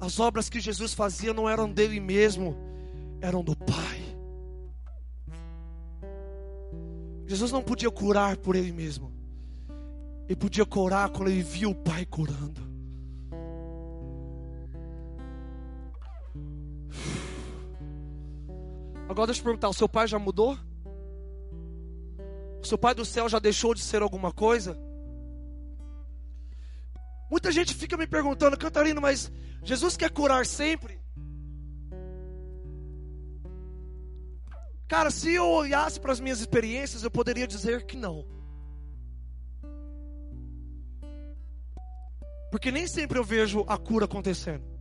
[0.00, 2.56] As obras que Jesus fazia não eram dele mesmo,
[3.20, 4.16] eram do Pai.
[7.26, 9.12] Jesus não podia curar por ele mesmo,
[10.26, 12.66] ele podia curar quando ele viu o Pai curando.
[19.18, 20.56] Agora deixa eu perguntar: o seu pai já mudou?
[22.62, 24.78] O seu pai do céu já deixou de ser alguma coisa?
[27.28, 29.28] Muita gente fica me perguntando, Cantarino, mas
[29.64, 31.00] Jesus quer curar sempre?
[34.86, 38.24] Cara, se eu olhasse para as minhas experiências, eu poderia dizer que não.
[42.52, 44.77] Porque nem sempre eu vejo a cura acontecendo.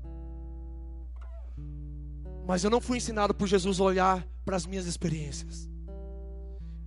[2.48, 5.70] Mas eu não fui ensinado por Jesus a olhar para as minhas experiências.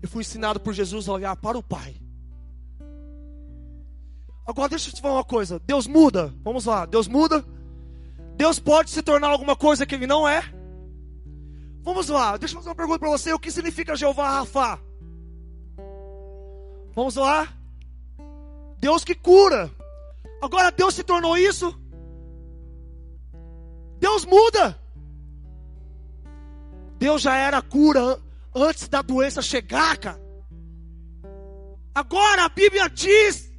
[0.01, 1.97] Eu fui ensinado por Jesus a olhar para o Pai.
[4.47, 5.61] Agora deixa eu te falar uma coisa.
[5.61, 6.35] Deus muda.
[6.43, 6.87] Vamos lá.
[6.87, 7.45] Deus muda.
[8.37, 10.43] Deus pode se tornar alguma coisa que Ele não é.
[11.83, 12.39] Vamos lá.
[12.39, 13.33] Deixa eu fazer uma pergunta para você.
[13.35, 14.79] O que significa Jeová Rafá?
[16.95, 17.49] Vamos lá.
[18.79, 19.71] Deus que cura.
[20.41, 21.79] Agora Deus se tornou isso.
[23.99, 24.81] Deus muda.
[27.01, 28.21] Deus já era cura
[28.55, 30.21] antes da doença chegar, cara.
[31.95, 33.51] Agora a Bíblia diz,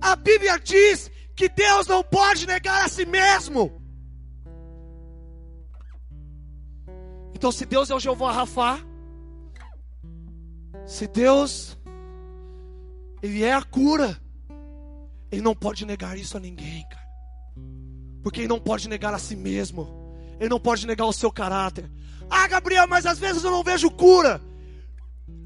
[0.00, 3.80] a Bíblia diz que Deus não pode negar a si mesmo.
[7.32, 8.80] Então, se Deus é o Jeová Rafá,
[10.84, 11.78] se Deus,
[13.22, 14.20] Ele é a cura,
[15.30, 17.06] Ele não pode negar isso a ninguém, cara.
[18.24, 19.88] Porque Ele não pode negar a si mesmo,
[20.40, 21.88] Ele não pode negar o seu caráter.
[22.28, 24.40] Ah, Gabriel, mas às vezes eu não vejo cura.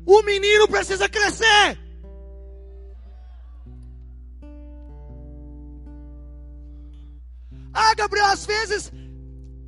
[0.07, 1.79] O menino precisa crescer.
[7.73, 8.93] Ah, Gabriel, às vezes,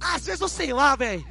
[0.00, 1.24] às vezes eu sei lá, velho.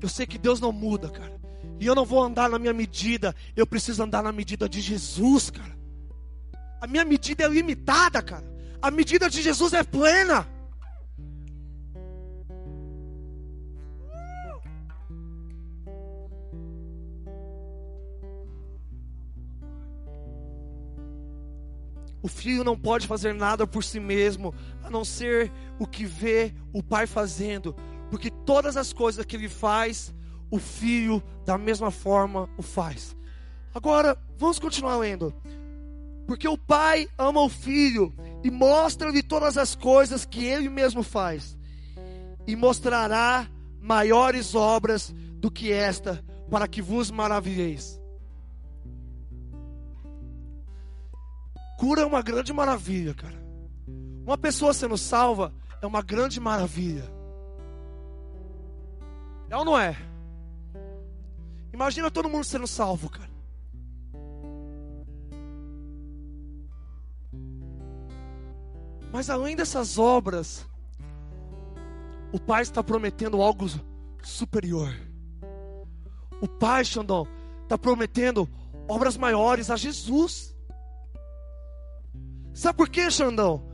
[0.00, 1.38] Eu sei que Deus não muda, cara.
[1.78, 3.34] E eu não vou andar na minha medida.
[3.54, 5.78] Eu preciso andar na medida de Jesus, cara.
[6.80, 8.44] A minha medida é limitada, cara.
[8.80, 10.46] A medida de Jesus é plena.
[22.22, 26.52] O filho não pode fazer nada por si mesmo, a não ser o que vê
[26.72, 27.74] o pai fazendo,
[28.10, 30.14] porque todas as coisas que ele faz,
[30.50, 33.16] o filho da mesma forma o faz.
[33.74, 35.32] Agora, vamos continuar lendo.
[36.26, 38.12] Porque o pai ama o filho
[38.44, 41.56] e mostra-lhe todas as coisas que ele mesmo faz,
[42.46, 43.48] e mostrará
[43.80, 48.00] maiores obras do que esta, para que vos maravilheis.
[51.80, 53.42] Cura é uma grande maravilha, cara.
[54.26, 55.50] Uma pessoa sendo salva
[55.80, 57.10] é uma grande maravilha.
[59.48, 59.96] É ou não é?
[61.72, 63.30] Imagina todo mundo sendo salvo, cara.
[69.10, 70.68] Mas além dessas obras,
[72.30, 73.64] o Pai está prometendo algo
[74.22, 74.94] superior.
[76.42, 77.26] O Pai, Xandão,
[77.62, 78.46] está prometendo
[78.86, 80.50] obras maiores a Jesus.
[82.52, 83.64] Sabe por quê, Xandão?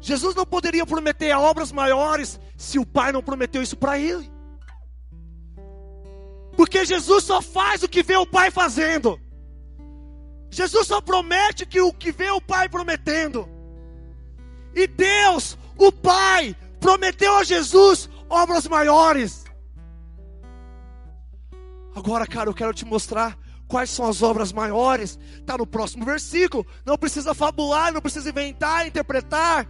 [0.00, 4.30] Jesus não poderia prometer obras maiores se o Pai não prometeu isso para ele.
[6.56, 9.20] Porque Jesus só faz o que vê o Pai fazendo.
[10.50, 13.48] Jesus só promete que o que vê o Pai prometendo.
[14.74, 19.44] E Deus, o Pai, prometeu a Jesus obras maiores.
[21.94, 23.36] Agora, cara, eu quero te mostrar
[23.70, 25.16] Quais são as obras maiores?
[25.38, 26.66] Está no próximo versículo.
[26.84, 29.68] Não precisa fabular, não precisa inventar, interpretar.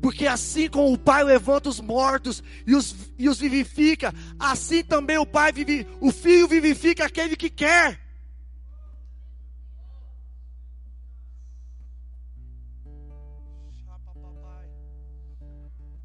[0.00, 5.18] Porque assim como o Pai levanta os mortos e os, e os vivifica, assim também
[5.18, 8.00] o Pai vive, o Filho vivifica aquele que quer.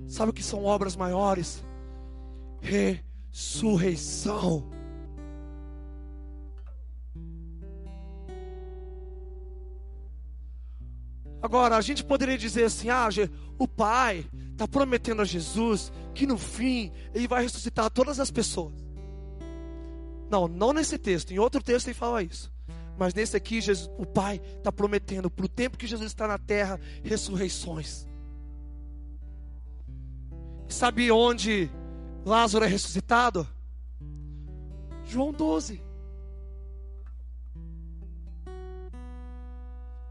[0.07, 1.63] Sabe o que são obras maiores?
[2.59, 4.78] Ressurreição.
[11.41, 13.07] Agora, a gente poderia dizer assim: ah,
[13.57, 18.73] o Pai está prometendo a Jesus que no fim ele vai ressuscitar todas as pessoas.
[20.29, 22.51] Não, não nesse texto, em outro texto ele fala isso.
[22.97, 26.37] Mas nesse aqui, Jesus, o Pai está prometendo para o tempo que Jesus está na
[26.37, 28.05] terra ressurreições.
[30.67, 31.71] Sabe onde
[32.25, 33.47] Lázaro é ressuscitado?
[35.05, 35.81] João 12.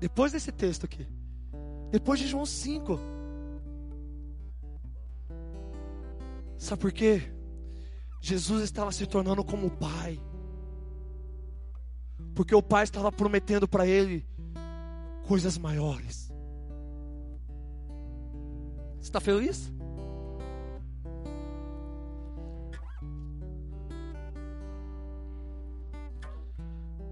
[0.01, 1.07] Depois desse texto aqui.
[1.91, 2.99] Depois de João 5.
[6.57, 7.23] Sabe por quê?
[8.21, 10.21] Jesus estava se tornando como o Pai.
[12.35, 14.27] Porque o Pai estava prometendo para ele
[15.27, 16.33] coisas maiores.
[18.97, 19.73] Você está feliz?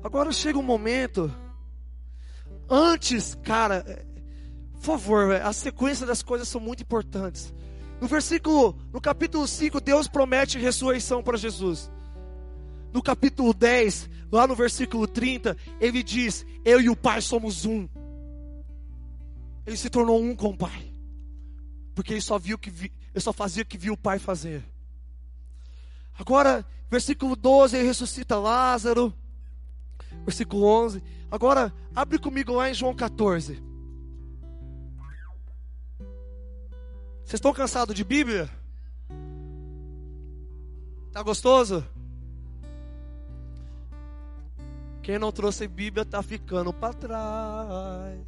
[0.02, 1.32] Agora chega um momento.
[2.68, 3.84] Antes, cara,
[4.76, 7.52] por favor, a sequência das coisas são muito importantes.
[8.00, 11.90] No versículo, no capítulo 5, Deus promete ressurreição para Jesus.
[12.92, 17.88] No capítulo 10, lá no versículo 30, ele diz: Eu e o Pai somos um.
[19.66, 20.92] Ele se tornou um com o Pai.
[21.94, 24.62] Porque ele só viu que vi, ele só fazia o que viu o Pai fazer.
[26.18, 29.12] Agora, versículo 12, ele ressuscita Lázaro.
[30.24, 31.02] Versículo 11.
[31.30, 33.62] Agora, abre comigo lá em João 14.
[37.26, 38.48] Vocês estão cansados de Bíblia?
[41.10, 41.84] Tá gostoso?
[45.02, 48.20] Quem não trouxe Bíblia tá ficando para trás.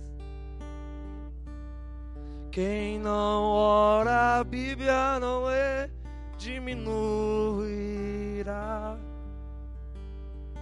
[2.50, 5.88] Quem não ora a Bíblia não é
[6.36, 6.98] diminuirá.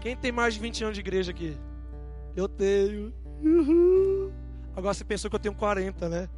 [0.03, 1.57] Quem tem mais de 20 anos de igreja aqui?
[2.37, 3.15] Eu tenho.
[3.43, 4.31] Uhum.
[4.77, 6.29] Agora você pensou que eu tenho 40, né?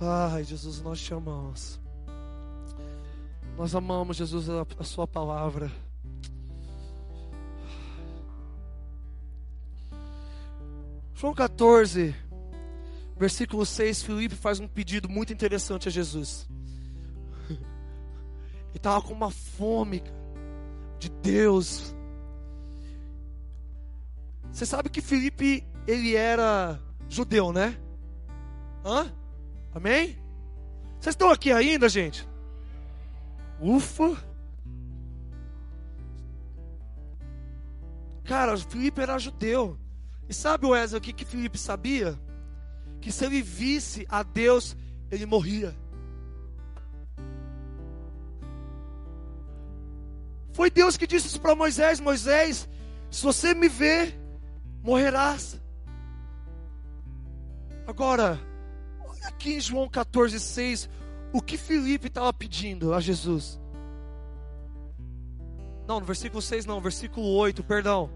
[0.00, 1.78] Ai, Jesus, nós te amamos.
[3.58, 5.70] Nós amamos, Jesus, a, a Sua palavra.
[11.14, 12.14] João 14,
[13.14, 16.48] versículo 6, Filipe faz um pedido muito interessante a Jesus.
[17.50, 17.58] Ele
[18.76, 20.02] estava com uma fome
[20.98, 21.94] de Deus.
[24.50, 27.78] Você sabe que Filipe, ele era judeu, né?
[28.82, 29.19] Hã?
[29.74, 30.18] Amém?
[30.98, 32.28] Vocês estão aqui ainda, gente?
[33.60, 34.16] Ufa!
[38.24, 39.78] Cara, Filipe era judeu.
[40.28, 42.18] E sabe, Wesley, o que, que Filipe sabia?
[43.00, 44.76] Que se ele visse a Deus,
[45.10, 45.74] ele morria.
[50.52, 52.68] Foi Deus que disse isso para Moisés: Moisés,
[53.10, 54.16] se você me ver,
[54.82, 55.60] morrerás.
[57.86, 58.38] Agora,
[59.24, 60.88] aqui em João 14, 6,
[61.32, 63.60] o que Filipe estava pedindo a Jesus.
[65.86, 68.10] Não, no versículo 6 não, versículo 8, perdão.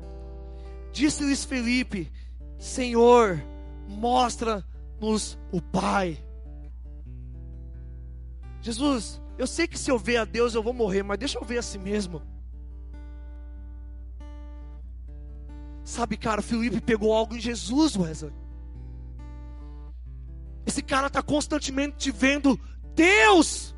[0.93, 2.13] Disse-lhes Felipe:
[2.59, 3.43] Senhor,
[3.89, 6.25] mostra-nos o Pai.
[8.61, 11.45] Jesus, eu sei que se eu ver a Deus eu vou morrer, mas deixa eu
[11.45, 12.23] ver a si mesmo.
[15.85, 18.33] Sabe, cara, Felipe pegou algo em Jesus, Wesley.
[20.67, 22.59] Esse cara está constantemente vendo
[22.95, 23.75] Deus.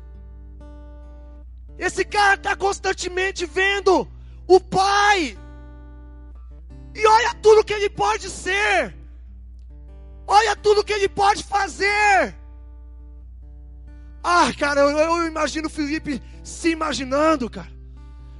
[1.77, 4.07] Esse cara está constantemente vendo
[4.47, 5.37] o Pai.
[6.95, 8.95] E olha tudo que ele pode ser.
[10.25, 12.35] Olha tudo que ele pode fazer.
[14.23, 17.71] Ah, cara, eu, eu imagino o Felipe se imaginando, cara.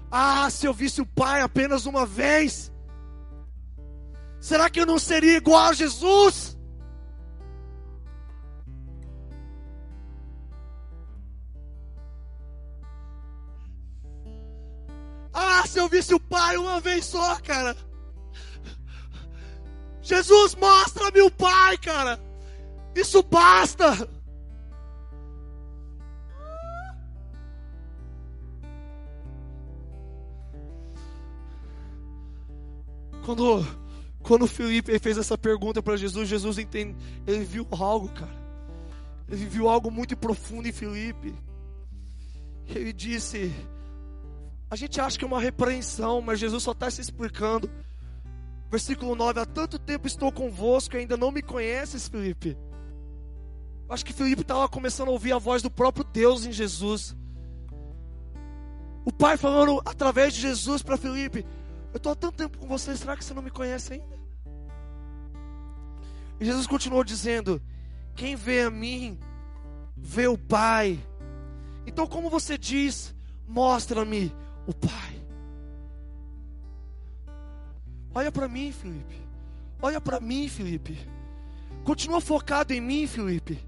[0.09, 2.71] Ah, se eu visse o Pai apenas uma vez.
[4.39, 6.57] Será que eu não seria igual a Jesus?
[15.68, 17.76] Se eu visse o Pai uma vez só, cara.
[20.01, 22.20] Jesus, mostra-me o Pai, cara.
[22.95, 24.09] Isso basta.
[33.26, 33.68] Quando,
[34.24, 36.95] quando Felipe fez essa pergunta para Jesus, Jesus entende,
[37.28, 38.32] ele viu algo, cara.
[39.30, 41.36] Ele viu algo muito profundo em Felipe.
[42.68, 43.53] Ele disse:
[44.70, 47.70] A gente acha que é uma repreensão, mas Jesus só está se explicando.
[48.70, 52.57] Versículo 9: Há tanto tempo estou convosco e ainda não me conheces, Felipe.
[53.89, 57.15] Acho que Felipe estava começando a ouvir a voz do próprio Deus em Jesus.
[59.05, 61.45] O Pai falando através de Jesus para Felipe:
[61.93, 64.18] Eu estou há tanto tempo com você, será que você não me conhece ainda?
[66.41, 67.61] E Jesus continuou dizendo:
[68.13, 69.18] Quem vê a mim,
[69.95, 70.99] vê o Pai.
[71.86, 73.15] Então, como você diz,
[73.47, 74.36] mostra-me
[74.68, 75.22] o Pai.
[78.13, 79.15] Olha para mim, Felipe.
[79.82, 80.97] Olha para mim, Felipe.
[81.84, 83.65] Continua focado em mim, Felipe.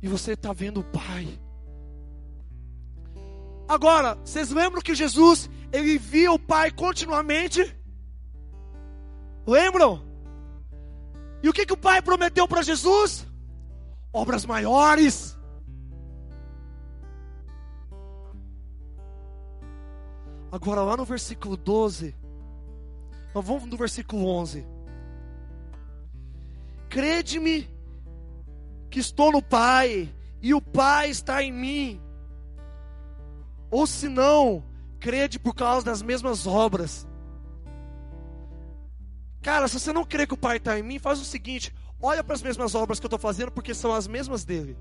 [0.00, 1.38] E você está vendo o Pai.
[3.68, 7.74] Agora, vocês lembram que Jesus, ele via o Pai continuamente?
[9.46, 10.04] Lembram?
[11.42, 13.26] E o que, que o Pai prometeu para Jesus?
[14.12, 15.36] Obras maiores.
[20.52, 22.14] Agora, lá no versículo 12,
[23.34, 24.66] nós vamos no versículo 11.
[26.90, 27.66] Crede-me
[28.90, 32.00] que estou no Pai e o Pai está em mim.
[33.70, 34.62] Ou se não,
[35.00, 37.08] crede por causa das mesmas obras.
[39.40, 42.22] Cara, se você não crê que o Pai está em mim, faz o seguinte: olha
[42.22, 44.76] para as mesmas obras que eu estou fazendo, porque são as mesmas dele.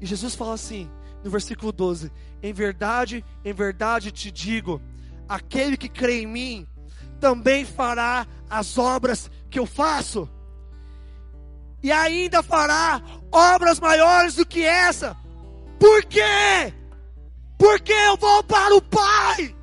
[0.00, 0.90] E Jesus fala assim:
[1.24, 4.80] no versículo 12: Em verdade, em verdade te digo,
[5.28, 6.66] aquele que crê em mim
[7.18, 10.28] também fará as obras que eu faço,
[11.82, 15.16] e ainda fará obras maiores do que essa.
[15.78, 16.72] Por quê?
[17.58, 19.55] Porque eu vou para o Pai.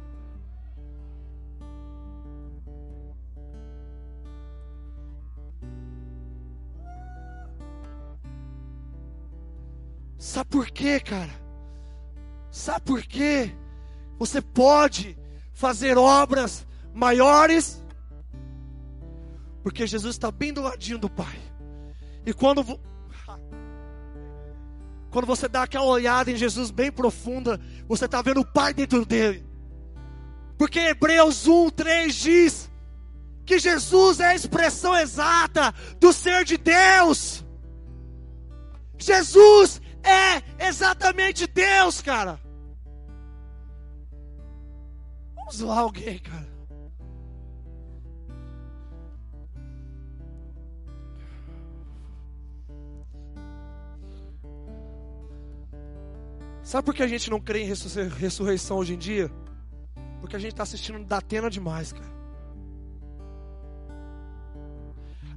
[10.24, 11.34] Sabe por quê, cara?
[12.49, 13.53] Sabe por quê?
[14.17, 15.17] Você pode
[15.51, 17.84] fazer obras maiores,
[19.61, 21.38] porque Jesus está bem do ladinho do Pai.
[22.26, 22.63] E quando,
[25.11, 29.05] quando você dá aquela olhada em Jesus bem profunda, você está vendo o Pai dentro
[29.05, 29.45] dele.
[30.57, 32.71] Porque Hebreus 1, 3 diz
[33.45, 37.43] que Jesus é a expressão exata do ser de Deus.
[38.97, 42.39] Jesus é exatamente Deus, cara.
[45.36, 46.54] Vamos lá, alguém, cara.
[56.64, 57.74] Sabe por que a gente não crê em
[58.18, 59.30] ressurreição hoje em dia?
[60.22, 62.14] Porque a gente está assistindo da Atena demais, cara.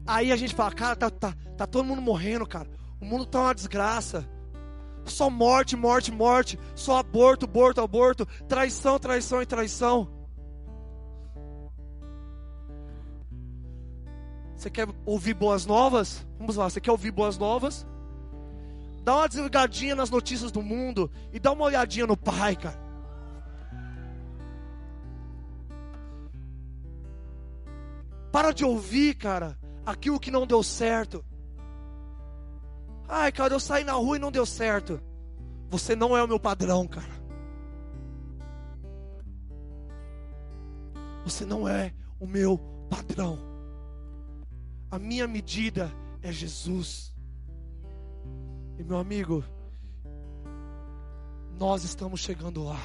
[0.07, 2.71] Aí a gente fala, cara, tá, tá, tá todo mundo morrendo, cara.
[3.01, 4.27] O mundo tá uma desgraça.
[5.07, 6.59] Só morte, morte, morte.
[6.75, 8.27] Só aborto, aborto, aborto.
[8.49, 10.09] Traição, traição e traição.
[14.57, 16.27] Você quer ouvir boas novas?
[16.39, 17.87] Vamos lá, você quer ouvir boas novas?
[19.05, 22.87] Dá uma desligadinha nas notícias do mundo e dá uma olhadinha no Pai, cara.
[28.33, 31.25] Para de ouvir, cara, aquilo que não deu certo.
[33.09, 35.01] Ai, cara, eu saí na rua e não deu certo.
[35.71, 37.15] Você não é o meu padrão, cara.
[41.25, 43.39] Você não é o meu padrão.
[44.91, 45.93] A minha medida
[46.23, 47.15] é Jesus.
[48.79, 49.45] E meu amigo,
[51.59, 52.81] nós estamos chegando lá.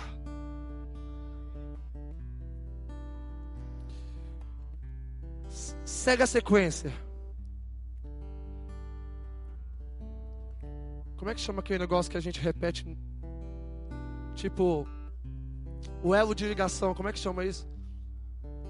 [5.86, 6.92] Segue a sequência.
[11.22, 12.98] Como é que chama aquele negócio que a gente repete?
[14.34, 14.88] Tipo,
[16.02, 17.70] o elo de ligação, como é que chama isso?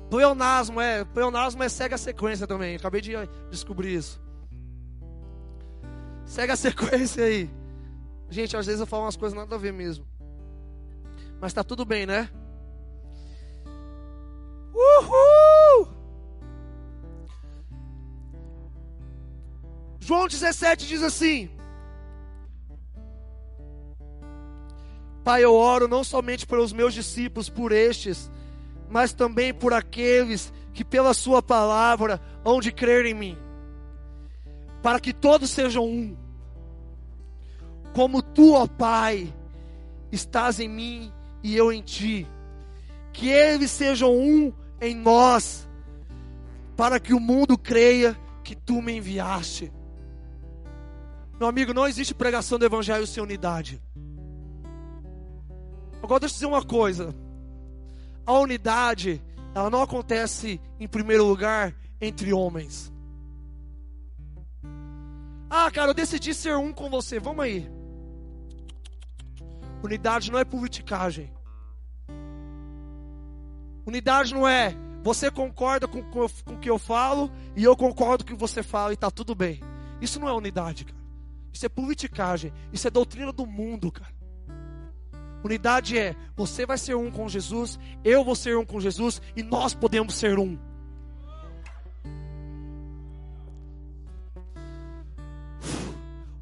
[0.10, 1.06] Pleonasmo, é.
[1.06, 2.76] Pleonasmo é segue a sequência também.
[2.76, 3.14] Acabei de
[3.50, 4.22] descobrir isso.
[6.26, 7.50] Segue a sequência aí.
[8.30, 10.06] Gente, às vezes eu falo umas coisas nada a ver mesmo.
[11.40, 12.30] Mas tá tudo bem, né?
[14.74, 15.88] Uhul!
[20.02, 21.61] João 17 diz assim:
[25.24, 28.32] Pai, eu oro não somente pelos meus discípulos, por estes,
[28.90, 33.38] mas também por aqueles que pela Sua palavra hão de crer em mim,
[34.82, 36.18] para que todos sejam um
[37.94, 39.34] como tu, ó Pai,
[40.12, 41.12] estás em mim
[41.44, 42.28] e eu em ti.
[43.12, 45.68] Que eles sejam um em nós,
[46.78, 49.72] para que o mundo creia que tu me enviaste.
[51.38, 53.82] Meu amigo, não existe pregação do Evangelho sem unidade.
[56.02, 57.16] Agora deixa eu dizer uma coisa.
[58.26, 59.22] A unidade,
[59.54, 62.92] ela não acontece em primeiro lugar entre homens.
[65.50, 67.20] Ah, cara, eu decidi ser um com você.
[67.20, 67.70] Vamos aí.
[69.84, 71.32] Unidade não é politicagem.
[73.86, 78.24] Unidade não é você concorda com, com, com o que eu falo e eu concordo
[78.24, 79.60] com o que você fala e está tudo bem.
[80.00, 81.02] Isso não é unidade, cara.
[81.52, 82.54] Isso é politicagem.
[82.72, 84.21] Isso é doutrina do mundo, cara.
[85.44, 89.42] Unidade é você vai ser um com Jesus, eu vou ser um com Jesus e
[89.42, 90.58] nós podemos ser um.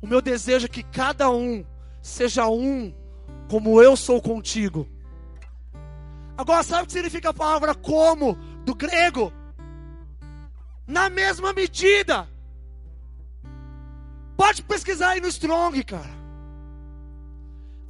[0.01, 1.65] O meu desejo é que cada um
[2.01, 2.93] seja um
[3.49, 4.87] como eu sou contigo.
[6.37, 9.33] Agora, sabe o que significa a palavra como do grego?
[10.87, 12.27] Na mesma medida.
[14.37, 16.18] Pode pesquisar aí no Strong, cara.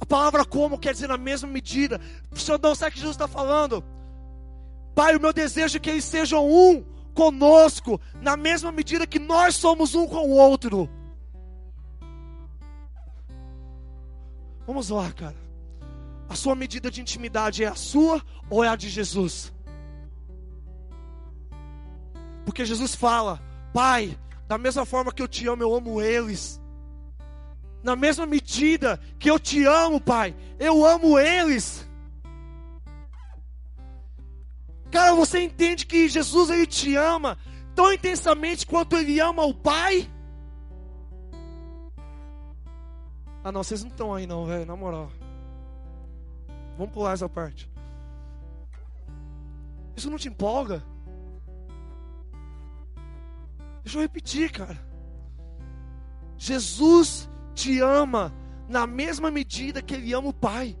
[0.00, 2.00] A palavra como quer dizer na mesma medida.
[2.34, 3.84] Senhor, não sabe o que Jesus está falando?
[4.94, 6.84] Pai, o meu desejo é que eles sejam um
[7.14, 10.88] conosco, na mesma medida que nós somos um com o outro.
[14.66, 15.36] Vamos lá, cara.
[16.28, 19.52] A sua medida de intimidade é a sua ou é a de Jesus?
[22.44, 23.40] Porque Jesus fala:
[23.74, 26.60] Pai, da mesma forma que eu te amo, eu amo eles.
[27.82, 31.88] Na mesma medida que eu te amo, Pai, eu amo eles.
[34.90, 37.38] Cara, você entende que Jesus ele te ama
[37.74, 40.10] tão intensamente quanto ele ama o Pai?
[43.42, 45.10] Ah, não, vocês não estão aí não, velho, na moral.
[46.76, 47.70] Vamos pular essa parte.
[49.96, 50.82] Isso não te empolga?
[53.82, 54.78] Deixa eu repetir, cara.
[56.36, 57.29] Jesus
[57.60, 58.32] te ama
[58.68, 60.78] na mesma medida que Ele ama o Pai.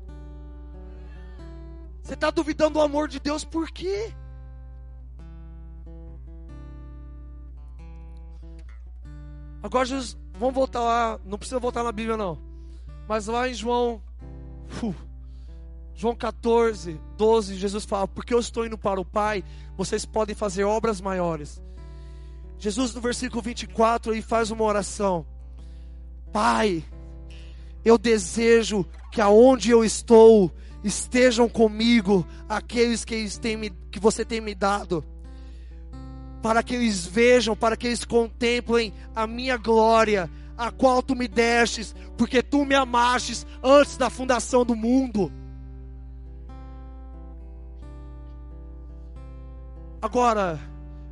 [2.02, 4.14] Você está duvidando do amor de Deus por quê?
[9.62, 11.20] Agora, Jesus, vamos voltar lá.
[11.24, 12.38] Não precisa voltar na Bíblia, não.
[13.06, 14.02] Mas lá em João.
[15.94, 19.44] João 14, 12, Jesus fala: Porque eu estou indo para o Pai,
[19.76, 21.62] vocês podem fazer obras maiores.
[22.58, 25.26] Jesus, no versículo 24, ele faz uma oração:
[26.32, 26.84] Pai,
[27.84, 30.50] eu desejo que aonde eu estou
[30.82, 35.04] estejam comigo aqueles que, têm que você tem me dado,
[36.42, 41.28] para que eles vejam, para que eles contemplem a minha glória, a qual tu me
[41.28, 45.32] destes, porque tu me amastes antes da fundação do mundo.
[50.00, 50.58] Agora,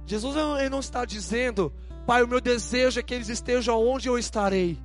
[0.06, 1.72] Jesus ele não está dizendo,
[2.06, 4.78] Pai, o meu desejo é que eles estejam onde eu estarei.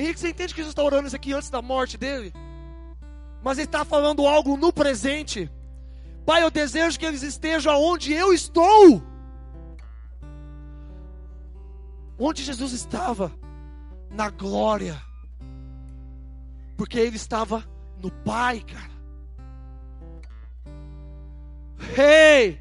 [0.00, 2.32] Henrique, você entende que Jesus está orando isso aqui antes da morte dele?
[3.42, 5.50] Mas ele está falando algo no presente.
[6.24, 9.02] Pai, eu desejo que eles estejam onde eu estou.
[12.18, 13.30] Onde Jesus estava?
[14.10, 15.00] Na glória.
[16.76, 17.64] Porque ele estava
[18.00, 18.90] no Pai, cara.
[21.96, 22.60] Hey!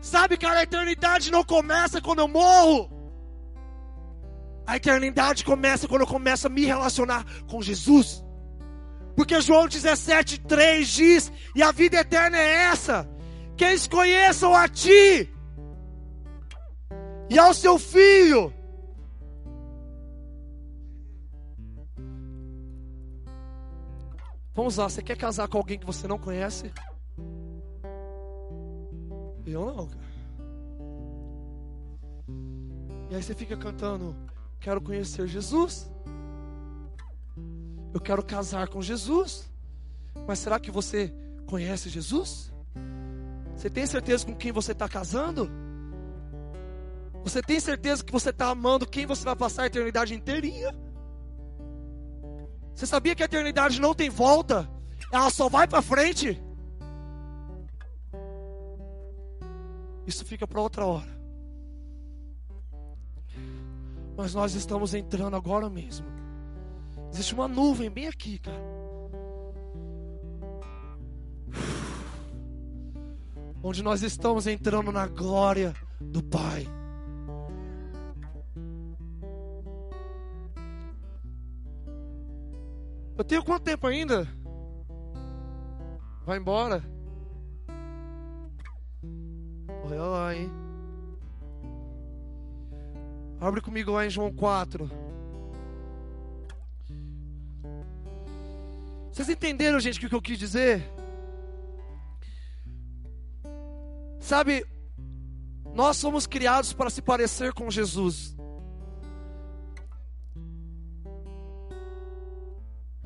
[0.00, 2.95] Sabe, cara, a eternidade não começa quando eu morro.
[4.66, 8.24] A eternidade começa quando eu começo a me relacionar com Jesus.
[9.14, 13.08] Porque João 17,3 diz: E a vida eterna é essa,
[13.56, 15.32] que eles conheçam a Ti
[17.30, 18.52] e ao Seu Filho.
[24.54, 26.72] Vamos lá, você quer casar com alguém que você não conhece?
[29.46, 29.88] Eu não.
[33.10, 34.16] E aí você fica cantando
[34.60, 35.90] quero conhecer Jesus.
[37.92, 39.50] Eu quero casar com Jesus.
[40.26, 41.12] Mas será que você
[41.46, 42.52] conhece Jesus?
[43.56, 45.50] Você tem certeza com quem você está casando?
[47.22, 50.74] Você tem certeza que você está amando quem você vai passar a eternidade inteirinha?
[52.74, 54.70] Você sabia que a eternidade não tem volta?
[55.10, 56.40] Ela só vai para frente?
[60.06, 61.15] Isso fica para outra hora.
[64.16, 66.06] Mas nós estamos entrando agora mesmo.
[67.12, 68.76] Existe uma nuvem bem aqui, cara.
[73.62, 76.66] Onde nós estamos entrando na glória do Pai.
[83.18, 84.28] Eu tenho quanto tempo ainda?
[86.24, 86.82] Vai embora.
[89.84, 90.65] Olha lá, hein?
[93.46, 94.90] Abre comigo lá em João 4.
[99.12, 100.82] Vocês entenderam, gente, o que eu quis dizer?
[104.18, 104.66] Sabe,
[105.72, 108.36] nós somos criados para se parecer com Jesus.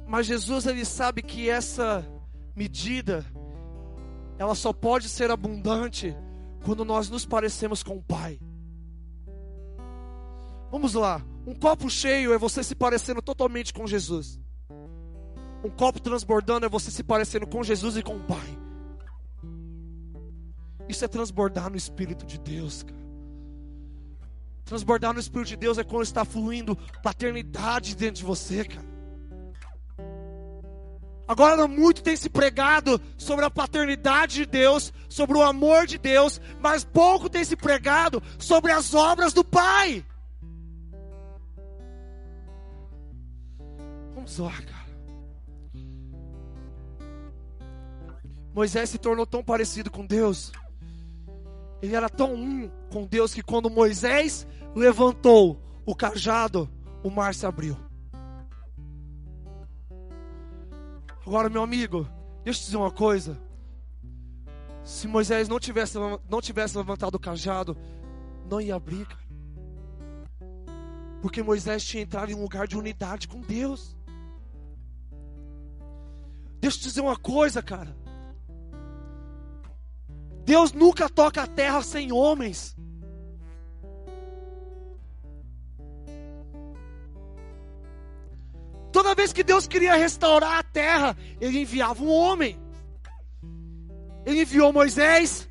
[0.06, 2.02] Mas Jesus ele sabe que essa
[2.56, 3.26] medida
[4.38, 6.16] ela só pode ser abundante
[6.64, 8.40] quando nós nos parecemos com o Pai.
[10.70, 11.22] Vamos lá.
[11.46, 14.38] Um copo cheio é você se parecendo totalmente com Jesus.
[15.64, 18.58] Um copo transbordando é você se parecendo com Jesus e com o Pai.
[20.88, 23.00] Isso é transbordar no Espírito de Deus, cara.
[24.64, 28.90] Transbordar no Espírito de Deus é quando está fluindo paternidade dentro de você, cara.
[31.26, 36.40] Agora muito tem se pregado sobre a paternidade de Deus, sobre o amor de Deus,
[36.60, 40.04] mas pouco tem se pregado sobre as obras do Pai.
[44.38, 44.80] Lá, cara.
[48.54, 50.52] Moisés se tornou tão parecido com Deus.
[51.82, 56.70] Ele era tão um com Deus que quando Moisés levantou o cajado,
[57.02, 57.76] o mar se abriu.
[61.26, 62.08] Agora, meu amigo,
[62.44, 63.40] deixa eu te dizer uma coisa.
[64.82, 65.96] Se Moisés não tivesse,
[66.28, 67.76] não tivesse levantado o cajado,
[68.50, 69.20] não ia abrir, cara.
[71.22, 73.96] Porque Moisés tinha entrado em um lugar de unidade com Deus.
[76.60, 77.96] Deixa eu te dizer uma coisa, cara.
[80.44, 82.76] Deus nunca toca a terra sem homens.
[88.92, 92.60] Toda vez que Deus queria restaurar a terra, Ele enviava um homem.
[94.26, 95.48] Ele enviou Moisés,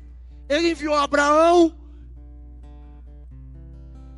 [0.48, 1.76] Ele enviou Abraão,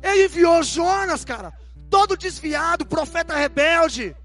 [0.01, 1.53] Ele enviou Jonas, cara,
[1.89, 4.15] todo desviado, profeta rebelde.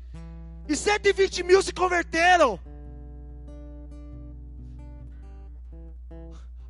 [0.69, 2.61] E 120 mil se converteram.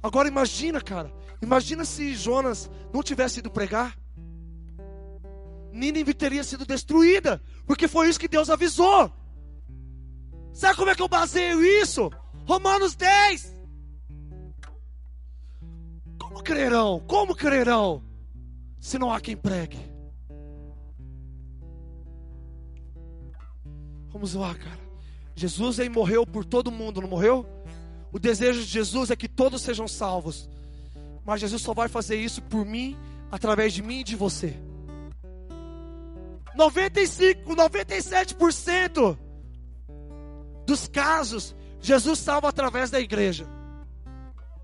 [0.03, 1.13] Agora imagina, cara.
[1.43, 3.99] Imagina se Jonas não tivesse ido pregar.
[5.73, 9.13] Nínive teria sido destruída, porque foi isso que Deus avisou.
[10.53, 12.11] Sabe como é que eu baseio isso?
[12.47, 13.57] Romanos 10.
[16.19, 17.03] Como crerão?
[17.07, 18.03] Como crerão?
[18.81, 19.79] Se não há quem pregue.
[24.19, 24.81] Vamos lá, cara.
[25.37, 27.47] Jesus aí morreu por todo mundo, não morreu?
[28.11, 30.51] O desejo de Jesus é que todos sejam salvos.
[31.25, 32.97] Mas Jesus só vai fazer isso por mim,
[33.31, 34.57] através de mim e de você.
[36.57, 39.17] 95, 97%
[40.67, 43.47] dos casos, Jesus salva através da igreja,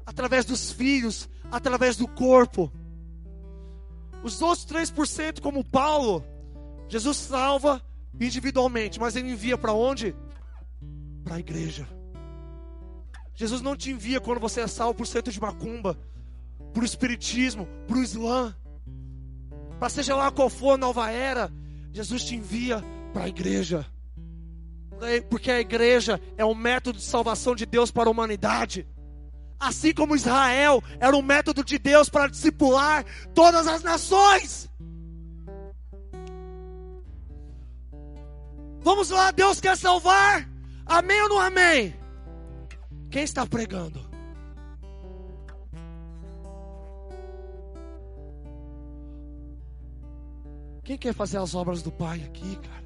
[0.05, 2.73] através dos filhos, através do corpo.
[4.21, 6.25] Os outros 3%, como Paulo,
[6.89, 7.81] Jesus salva
[8.21, 10.15] individualmente, mas ele envia para onde?
[11.25, 11.87] Para a igreja.
[13.35, 15.99] Jesus não te envia quando você é salvo por centro de macumba,
[16.73, 18.55] por espiritismo, por islã,
[19.79, 21.53] para seja lá qual for a nova era,
[21.93, 23.87] Jesus te envia para a igreja,
[25.29, 28.87] porque a igreja é o método de salvação de Deus para a humanidade.
[29.59, 33.05] Assim como Israel era um método de Deus para discipular
[33.35, 34.69] todas as nações.
[38.85, 40.47] Vamos lá, Deus quer salvar?
[40.85, 41.97] Amém ou não amém?
[43.11, 43.99] Quem está pregando?
[50.85, 52.85] Quem quer fazer as obras do Pai aqui, cara?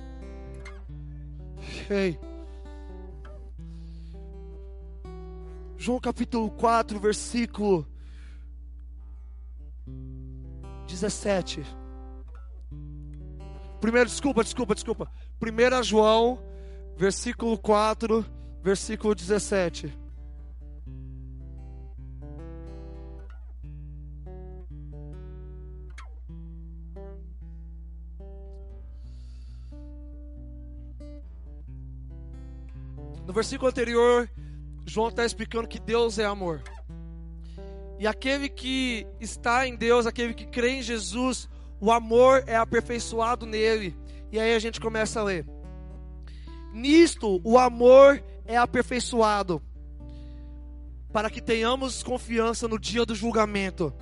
[1.90, 2.16] Ei.
[5.76, 7.84] João capítulo 4, versículo
[10.86, 11.66] 17.
[13.80, 15.10] Primeiro, desculpa, desculpa, desculpa.
[15.40, 16.40] 1 João,
[16.96, 18.26] versículo 4,
[18.60, 19.96] versículo 17.
[33.24, 34.28] No versículo anterior,
[34.86, 36.62] João está explicando que Deus é amor.
[37.98, 41.48] E aquele que está em Deus, aquele que crê em Jesus,
[41.80, 43.94] o amor é aperfeiçoado nele.
[44.30, 45.46] E aí a gente começa a ler.
[46.72, 49.62] Nisto o amor é aperfeiçoado,
[51.12, 53.92] para que tenhamos confiança no dia do julgamento.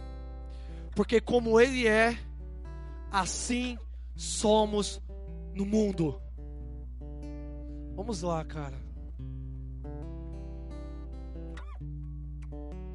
[0.94, 2.18] Porque como ele é,
[3.10, 3.78] assim
[4.14, 5.00] somos
[5.54, 6.20] no mundo.
[7.94, 8.76] Vamos lá, cara.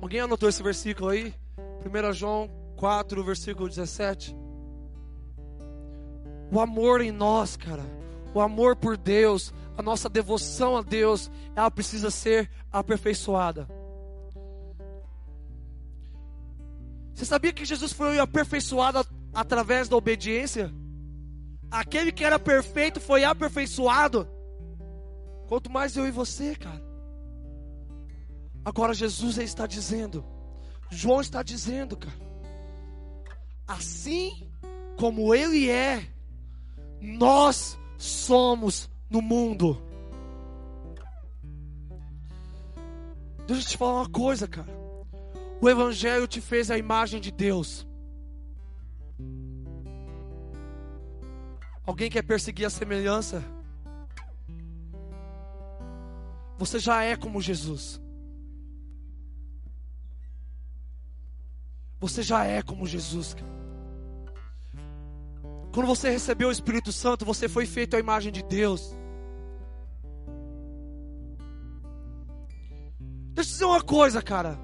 [0.02, 1.34] Alguém anotou esse versículo aí?
[1.86, 4.36] 1 João 4, versículo 17.
[6.52, 7.84] O amor em nós, cara.
[8.34, 13.68] O amor por Deus, a nossa devoção a Deus, ela precisa ser aperfeiçoada.
[17.14, 20.74] Você sabia que Jesus foi aperfeiçoado através da obediência?
[21.70, 24.28] Aquele que era perfeito foi aperfeiçoado.
[25.48, 26.82] Quanto mais eu e você, cara.
[28.64, 30.24] Agora Jesus está dizendo,
[30.90, 32.16] João está dizendo, cara,
[33.68, 34.48] assim
[34.98, 36.08] como Ele é,
[37.02, 39.82] nós somos no mundo.
[43.48, 44.72] Deixa eu te falar uma coisa, cara.
[45.60, 47.88] O Evangelho te fez a imagem de Deus.
[51.86, 53.44] Alguém quer perseguir a semelhança?
[56.58, 58.00] Você já é como Jesus.
[62.00, 63.61] Você já é como Jesus, cara.
[65.74, 68.96] Quando você recebeu o Espírito Santo, você foi feito à imagem de Deus.
[73.34, 74.60] Deixa eu dizer uma coisa, cara.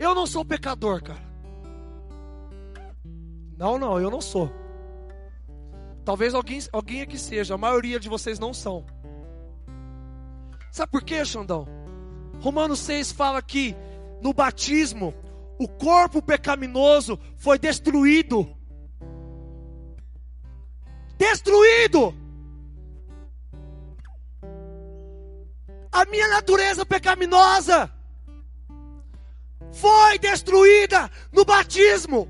[0.00, 1.24] Eu não sou pecador, cara.
[3.56, 4.50] Não, não, eu não sou.
[6.04, 8.84] Talvez alguém, alguém aqui seja, a maioria de vocês não são.
[10.72, 11.66] Sabe por quê, Xandão?
[12.40, 13.74] Romanos 6 fala que
[14.20, 15.14] no batismo
[15.58, 18.55] o corpo pecaminoso foi destruído.
[21.16, 22.14] Destruído.
[25.90, 27.90] A minha natureza pecaminosa
[29.72, 32.28] foi destruída no batismo.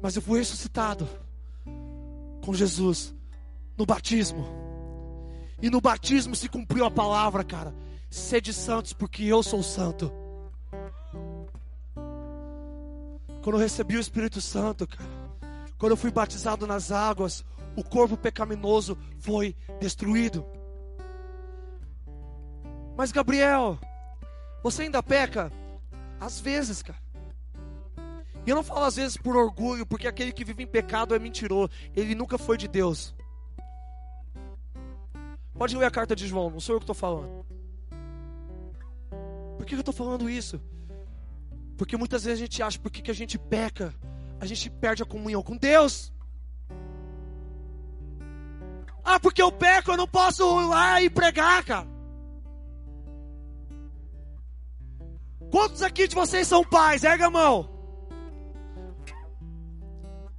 [0.00, 1.08] Mas eu fui ressuscitado
[2.44, 3.14] com Jesus
[3.76, 4.46] no batismo.
[5.60, 7.74] E no batismo se cumpriu a palavra, cara.
[8.10, 10.12] Sede santos, porque eu sou santo.
[13.42, 15.23] Quando eu recebi o Espírito Santo, cara,
[15.78, 17.44] quando eu fui batizado nas águas,
[17.76, 20.44] o corpo pecaminoso foi destruído.
[22.96, 23.78] Mas Gabriel,
[24.62, 25.52] você ainda peca?
[26.20, 26.98] Às vezes, cara.
[28.46, 31.18] E eu não falo às vezes por orgulho, porque aquele que vive em pecado é
[31.18, 31.70] mentiroso.
[31.96, 33.14] Ele nunca foi de Deus.
[35.54, 37.44] Pode ler a carta de João, não sou eu que estou falando.
[39.56, 40.60] Por que eu estou falando isso?
[41.76, 43.94] Porque muitas vezes a gente acha, porque que a gente peca,
[44.44, 46.12] a gente perde a comunhão com Deus.
[49.02, 51.88] Ah, porque eu peco, eu não posso ir lá e pregar, cara.
[55.50, 57.04] Quantos aqui de vocês são pais?
[57.04, 57.70] Erga a mão.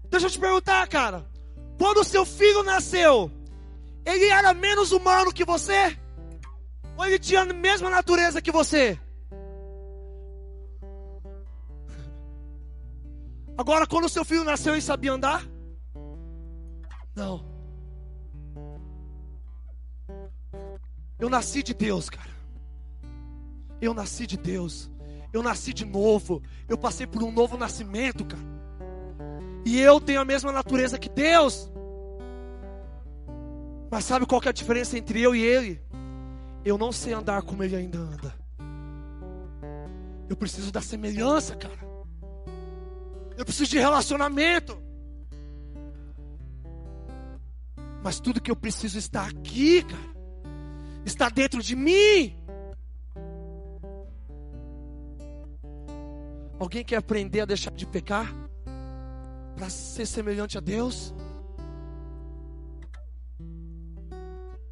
[0.10, 1.26] Deixa eu te perguntar, cara.
[1.78, 3.32] Quando o seu filho nasceu,
[4.06, 5.97] ele era menos humano que você?
[6.97, 8.99] Ou ele tinha a mesma natureza que você?
[13.58, 15.45] Agora, quando o seu filho nasceu, ele sabia andar?
[17.16, 17.45] Não.
[21.18, 22.36] Eu nasci de Deus, cara.
[23.80, 24.91] Eu nasci de Deus.
[25.32, 26.41] Eu nasci de novo.
[26.68, 28.43] Eu passei por um novo nascimento, cara.
[29.66, 31.72] E eu tenho a mesma natureza que Deus.
[33.89, 35.82] Mas sabe qual que é a diferença entre eu e ele?
[36.66, 38.36] Eu não sei andar como ele ainda anda.
[40.28, 41.85] Eu preciso da semelhança, cara.
[43.38, 44.78] Eu preciso de relacionamento.
[48.04, 50.16] Mas tudo que eu preciso está aqui, cara.
[51.06, 52.38] Está dentro de mim.
[56.58, 58.34] Alguém quer aprender a deixar de pecar?
[59.56, 61.14] Para ser semelhante a Deus?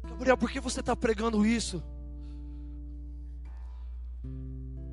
[0.08, 1.82] Gabriel, por que você está pregando isso?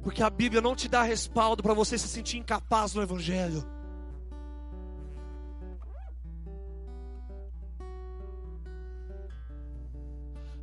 [0.03, 3.63] Porque a Bíblia não te dá respaldo para você se sentir incapaz no Evangelho.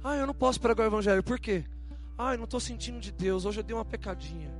[0.02, 1.22] Ah, eu não posso pregar o Evangelho.
[1.22, 1.64] Por quê?
[2.16, 3.44] Ah, eu não estou sentindo de Deus.
[3.44, 4.52] Hoje eu dei uma pecadinha.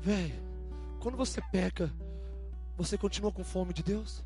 [0.00, 0.42] Velho,
[1.00, 1.92] quando você peca,
[2.76, 4.24] você continua com fome de Deus?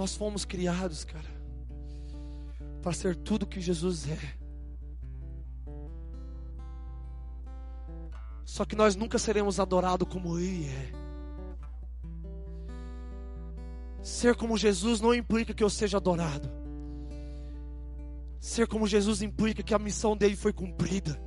[0.00, 1.28] Nós fomos criados, cara,
[2.80, 4.18] para ser tudo que Jesus é.
[8.46, 10.92] Só que nós nunca seremos adorados como Ele é.
[14.02, 16.50] Ser como Jesus não implica que eu seja adorado.
[18.40, 21.20] Ser como Jesus implica que a missão dele foi cumprida.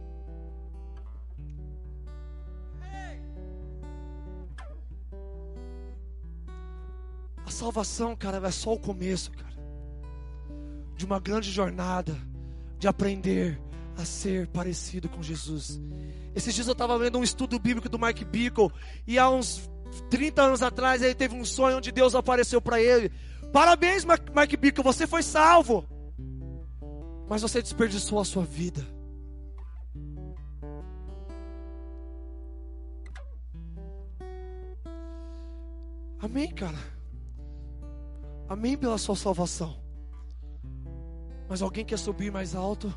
[7.64, 9.53] Salvação, cara, é só o começo, cara.
[10.97, 12.14] De uma grande jornada
[12.78, 13.57] de aprender
[13.95, 15.80] a ser parecido com Jesus.
[16.36, 18.70] Esses dias eu estava vendo um estudo bíblico do Mike Bickle
[19.07, 19.70] e há uns
[20.09, 23.09] 30 anos atrás ele teve um sonho onde Deus apareceu para ele.
[23.53, 25.86] Parabéns, Mike Bickle, você foi salvo.
[27.30, 28.86] Mas você desperdiçou a sua vida.
[36.19, 36.93] Amém, cara.
[38.48, 39.76] Amém pela sua salvação.
[41.48, 42.94] Mas alguém quer subir mais alto?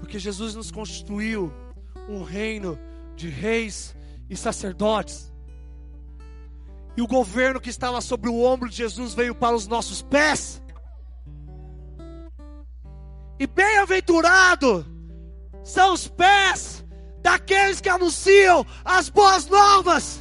[0.00, 1.52] Porque Jesus nos constituiu
[2.08, 2.78] um reino
[3.14, 3.94] de reis
[4.28, 5.32] e sacerdotes.
[6.96, 10.60] E o governo que estava sobre o ombro de Jesus veio para os nossos pés.
[13.38, 14.84] E bem-aventurado
[15.62, 16.84] são os pés
[17.22, 20.19] daqueles que anunciam as boas novas.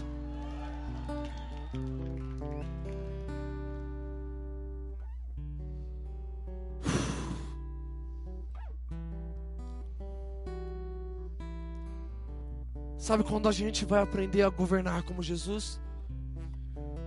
[13.00, 15.80] Sabe quando a gente vai aprender a governar como Jesus?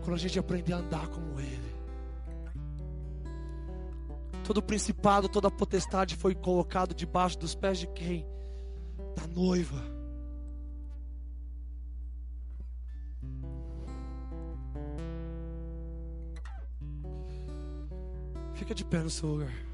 [0.01, 1.73] Quando a gente aprender a andar como Ele.
[4.43, 8.27] Todo principado, toda potestade foi colocado debaixo dos pés de quem?
[9.15, 9.85] Da noiva.
[18.55, 19.72] Fica de pé no seu lugar.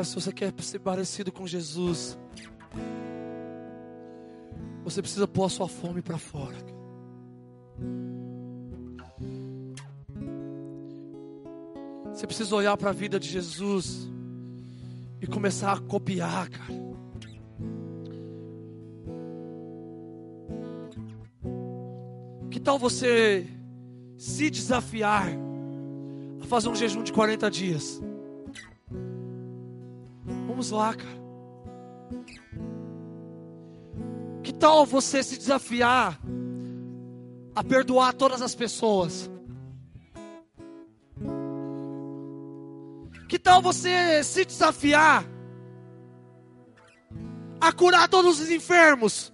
[0.00, 2.18] Cara, se você quer ser parecido com Jesus,
[4.82, 6.56] Você precisa pôr a sua fome para fora.
[12.14, 14.10] Você precisa olhar para a vida de Jesus
[15.20, 16.72] e começar a copiar, cara.
[22.50, 23.46] Que tal você
[24.16, 25.28] se desafiar
[26.40, 28.00] a fazer um jejum de 40 dias?
[30.60, 31.20] Vamos lá, cara.
[34.42, 36.20] Que tal você se desafiar
[37.54, 39.30] a perdoar todas as pessoas?
[43.26, 45.24] Que tal você se desafiar
[47.58, 49.32] a curar todos os enfermos?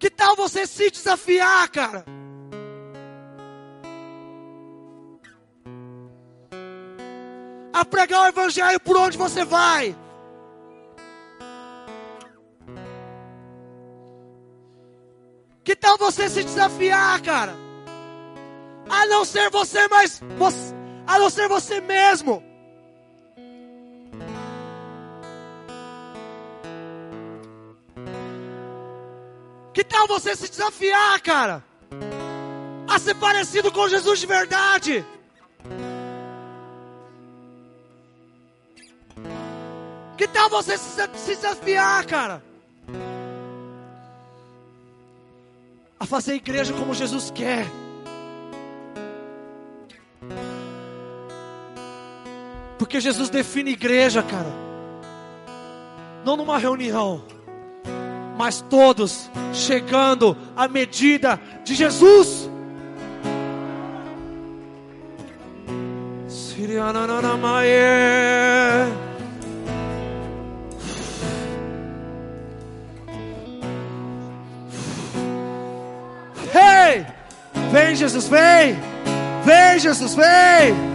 [0.00, 2.17] Que tal você se desafiar, cara?
[7.78, 9.96] A pregar o evangelho por onde você vai.
[15.62, 17.54] Que tal você se desafiar, cara?
[18.90, 20.74] A não ser você, mas você,
[21.06, 22.42] a não ser você mesmo.
[29.72, 31.62] Que tal você se desafiar, cara?
[32.88, 35.06] A ser parecido com Jesus de verdade.
[40.32, 42.42] Tal você se, se desafiar, cara?
[45.98, 47.66] A fazer igreja como Jesus quer.
[52.78, 54.52] Porque Jesus define igreja, cara.
[56.24, 57.24] Não numa reunião
[58.38, 62.48] mas todos chegando à medida de Jesus.
[67.60, 68.57] Hey!
[77.70, 78.76] Vem, Jesus, vem!
[79.44, 80.88] Vem, Jesus, vem!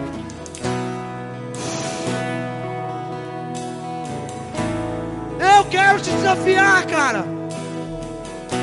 [5.40, 7.34] Eu quero te desafiar, cara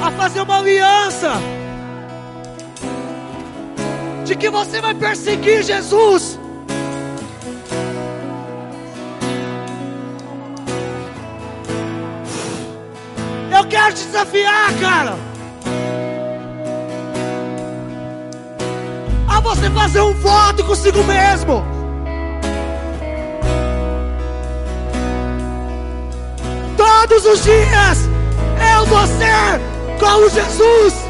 [0.00, 1.32] a fazer uma aliança
[4.24, 6.38] de que você vai perseguir Jesus.
[13.52, 15.30] Eu quero te desafiar, cara.
[19.60, 21.62] Você fazer um voto consigo mesmo.
[26.78, 28.08] Todos os dias
[28.74, 29.60] eu vou ser
[29.98, 31.09] como Jesus.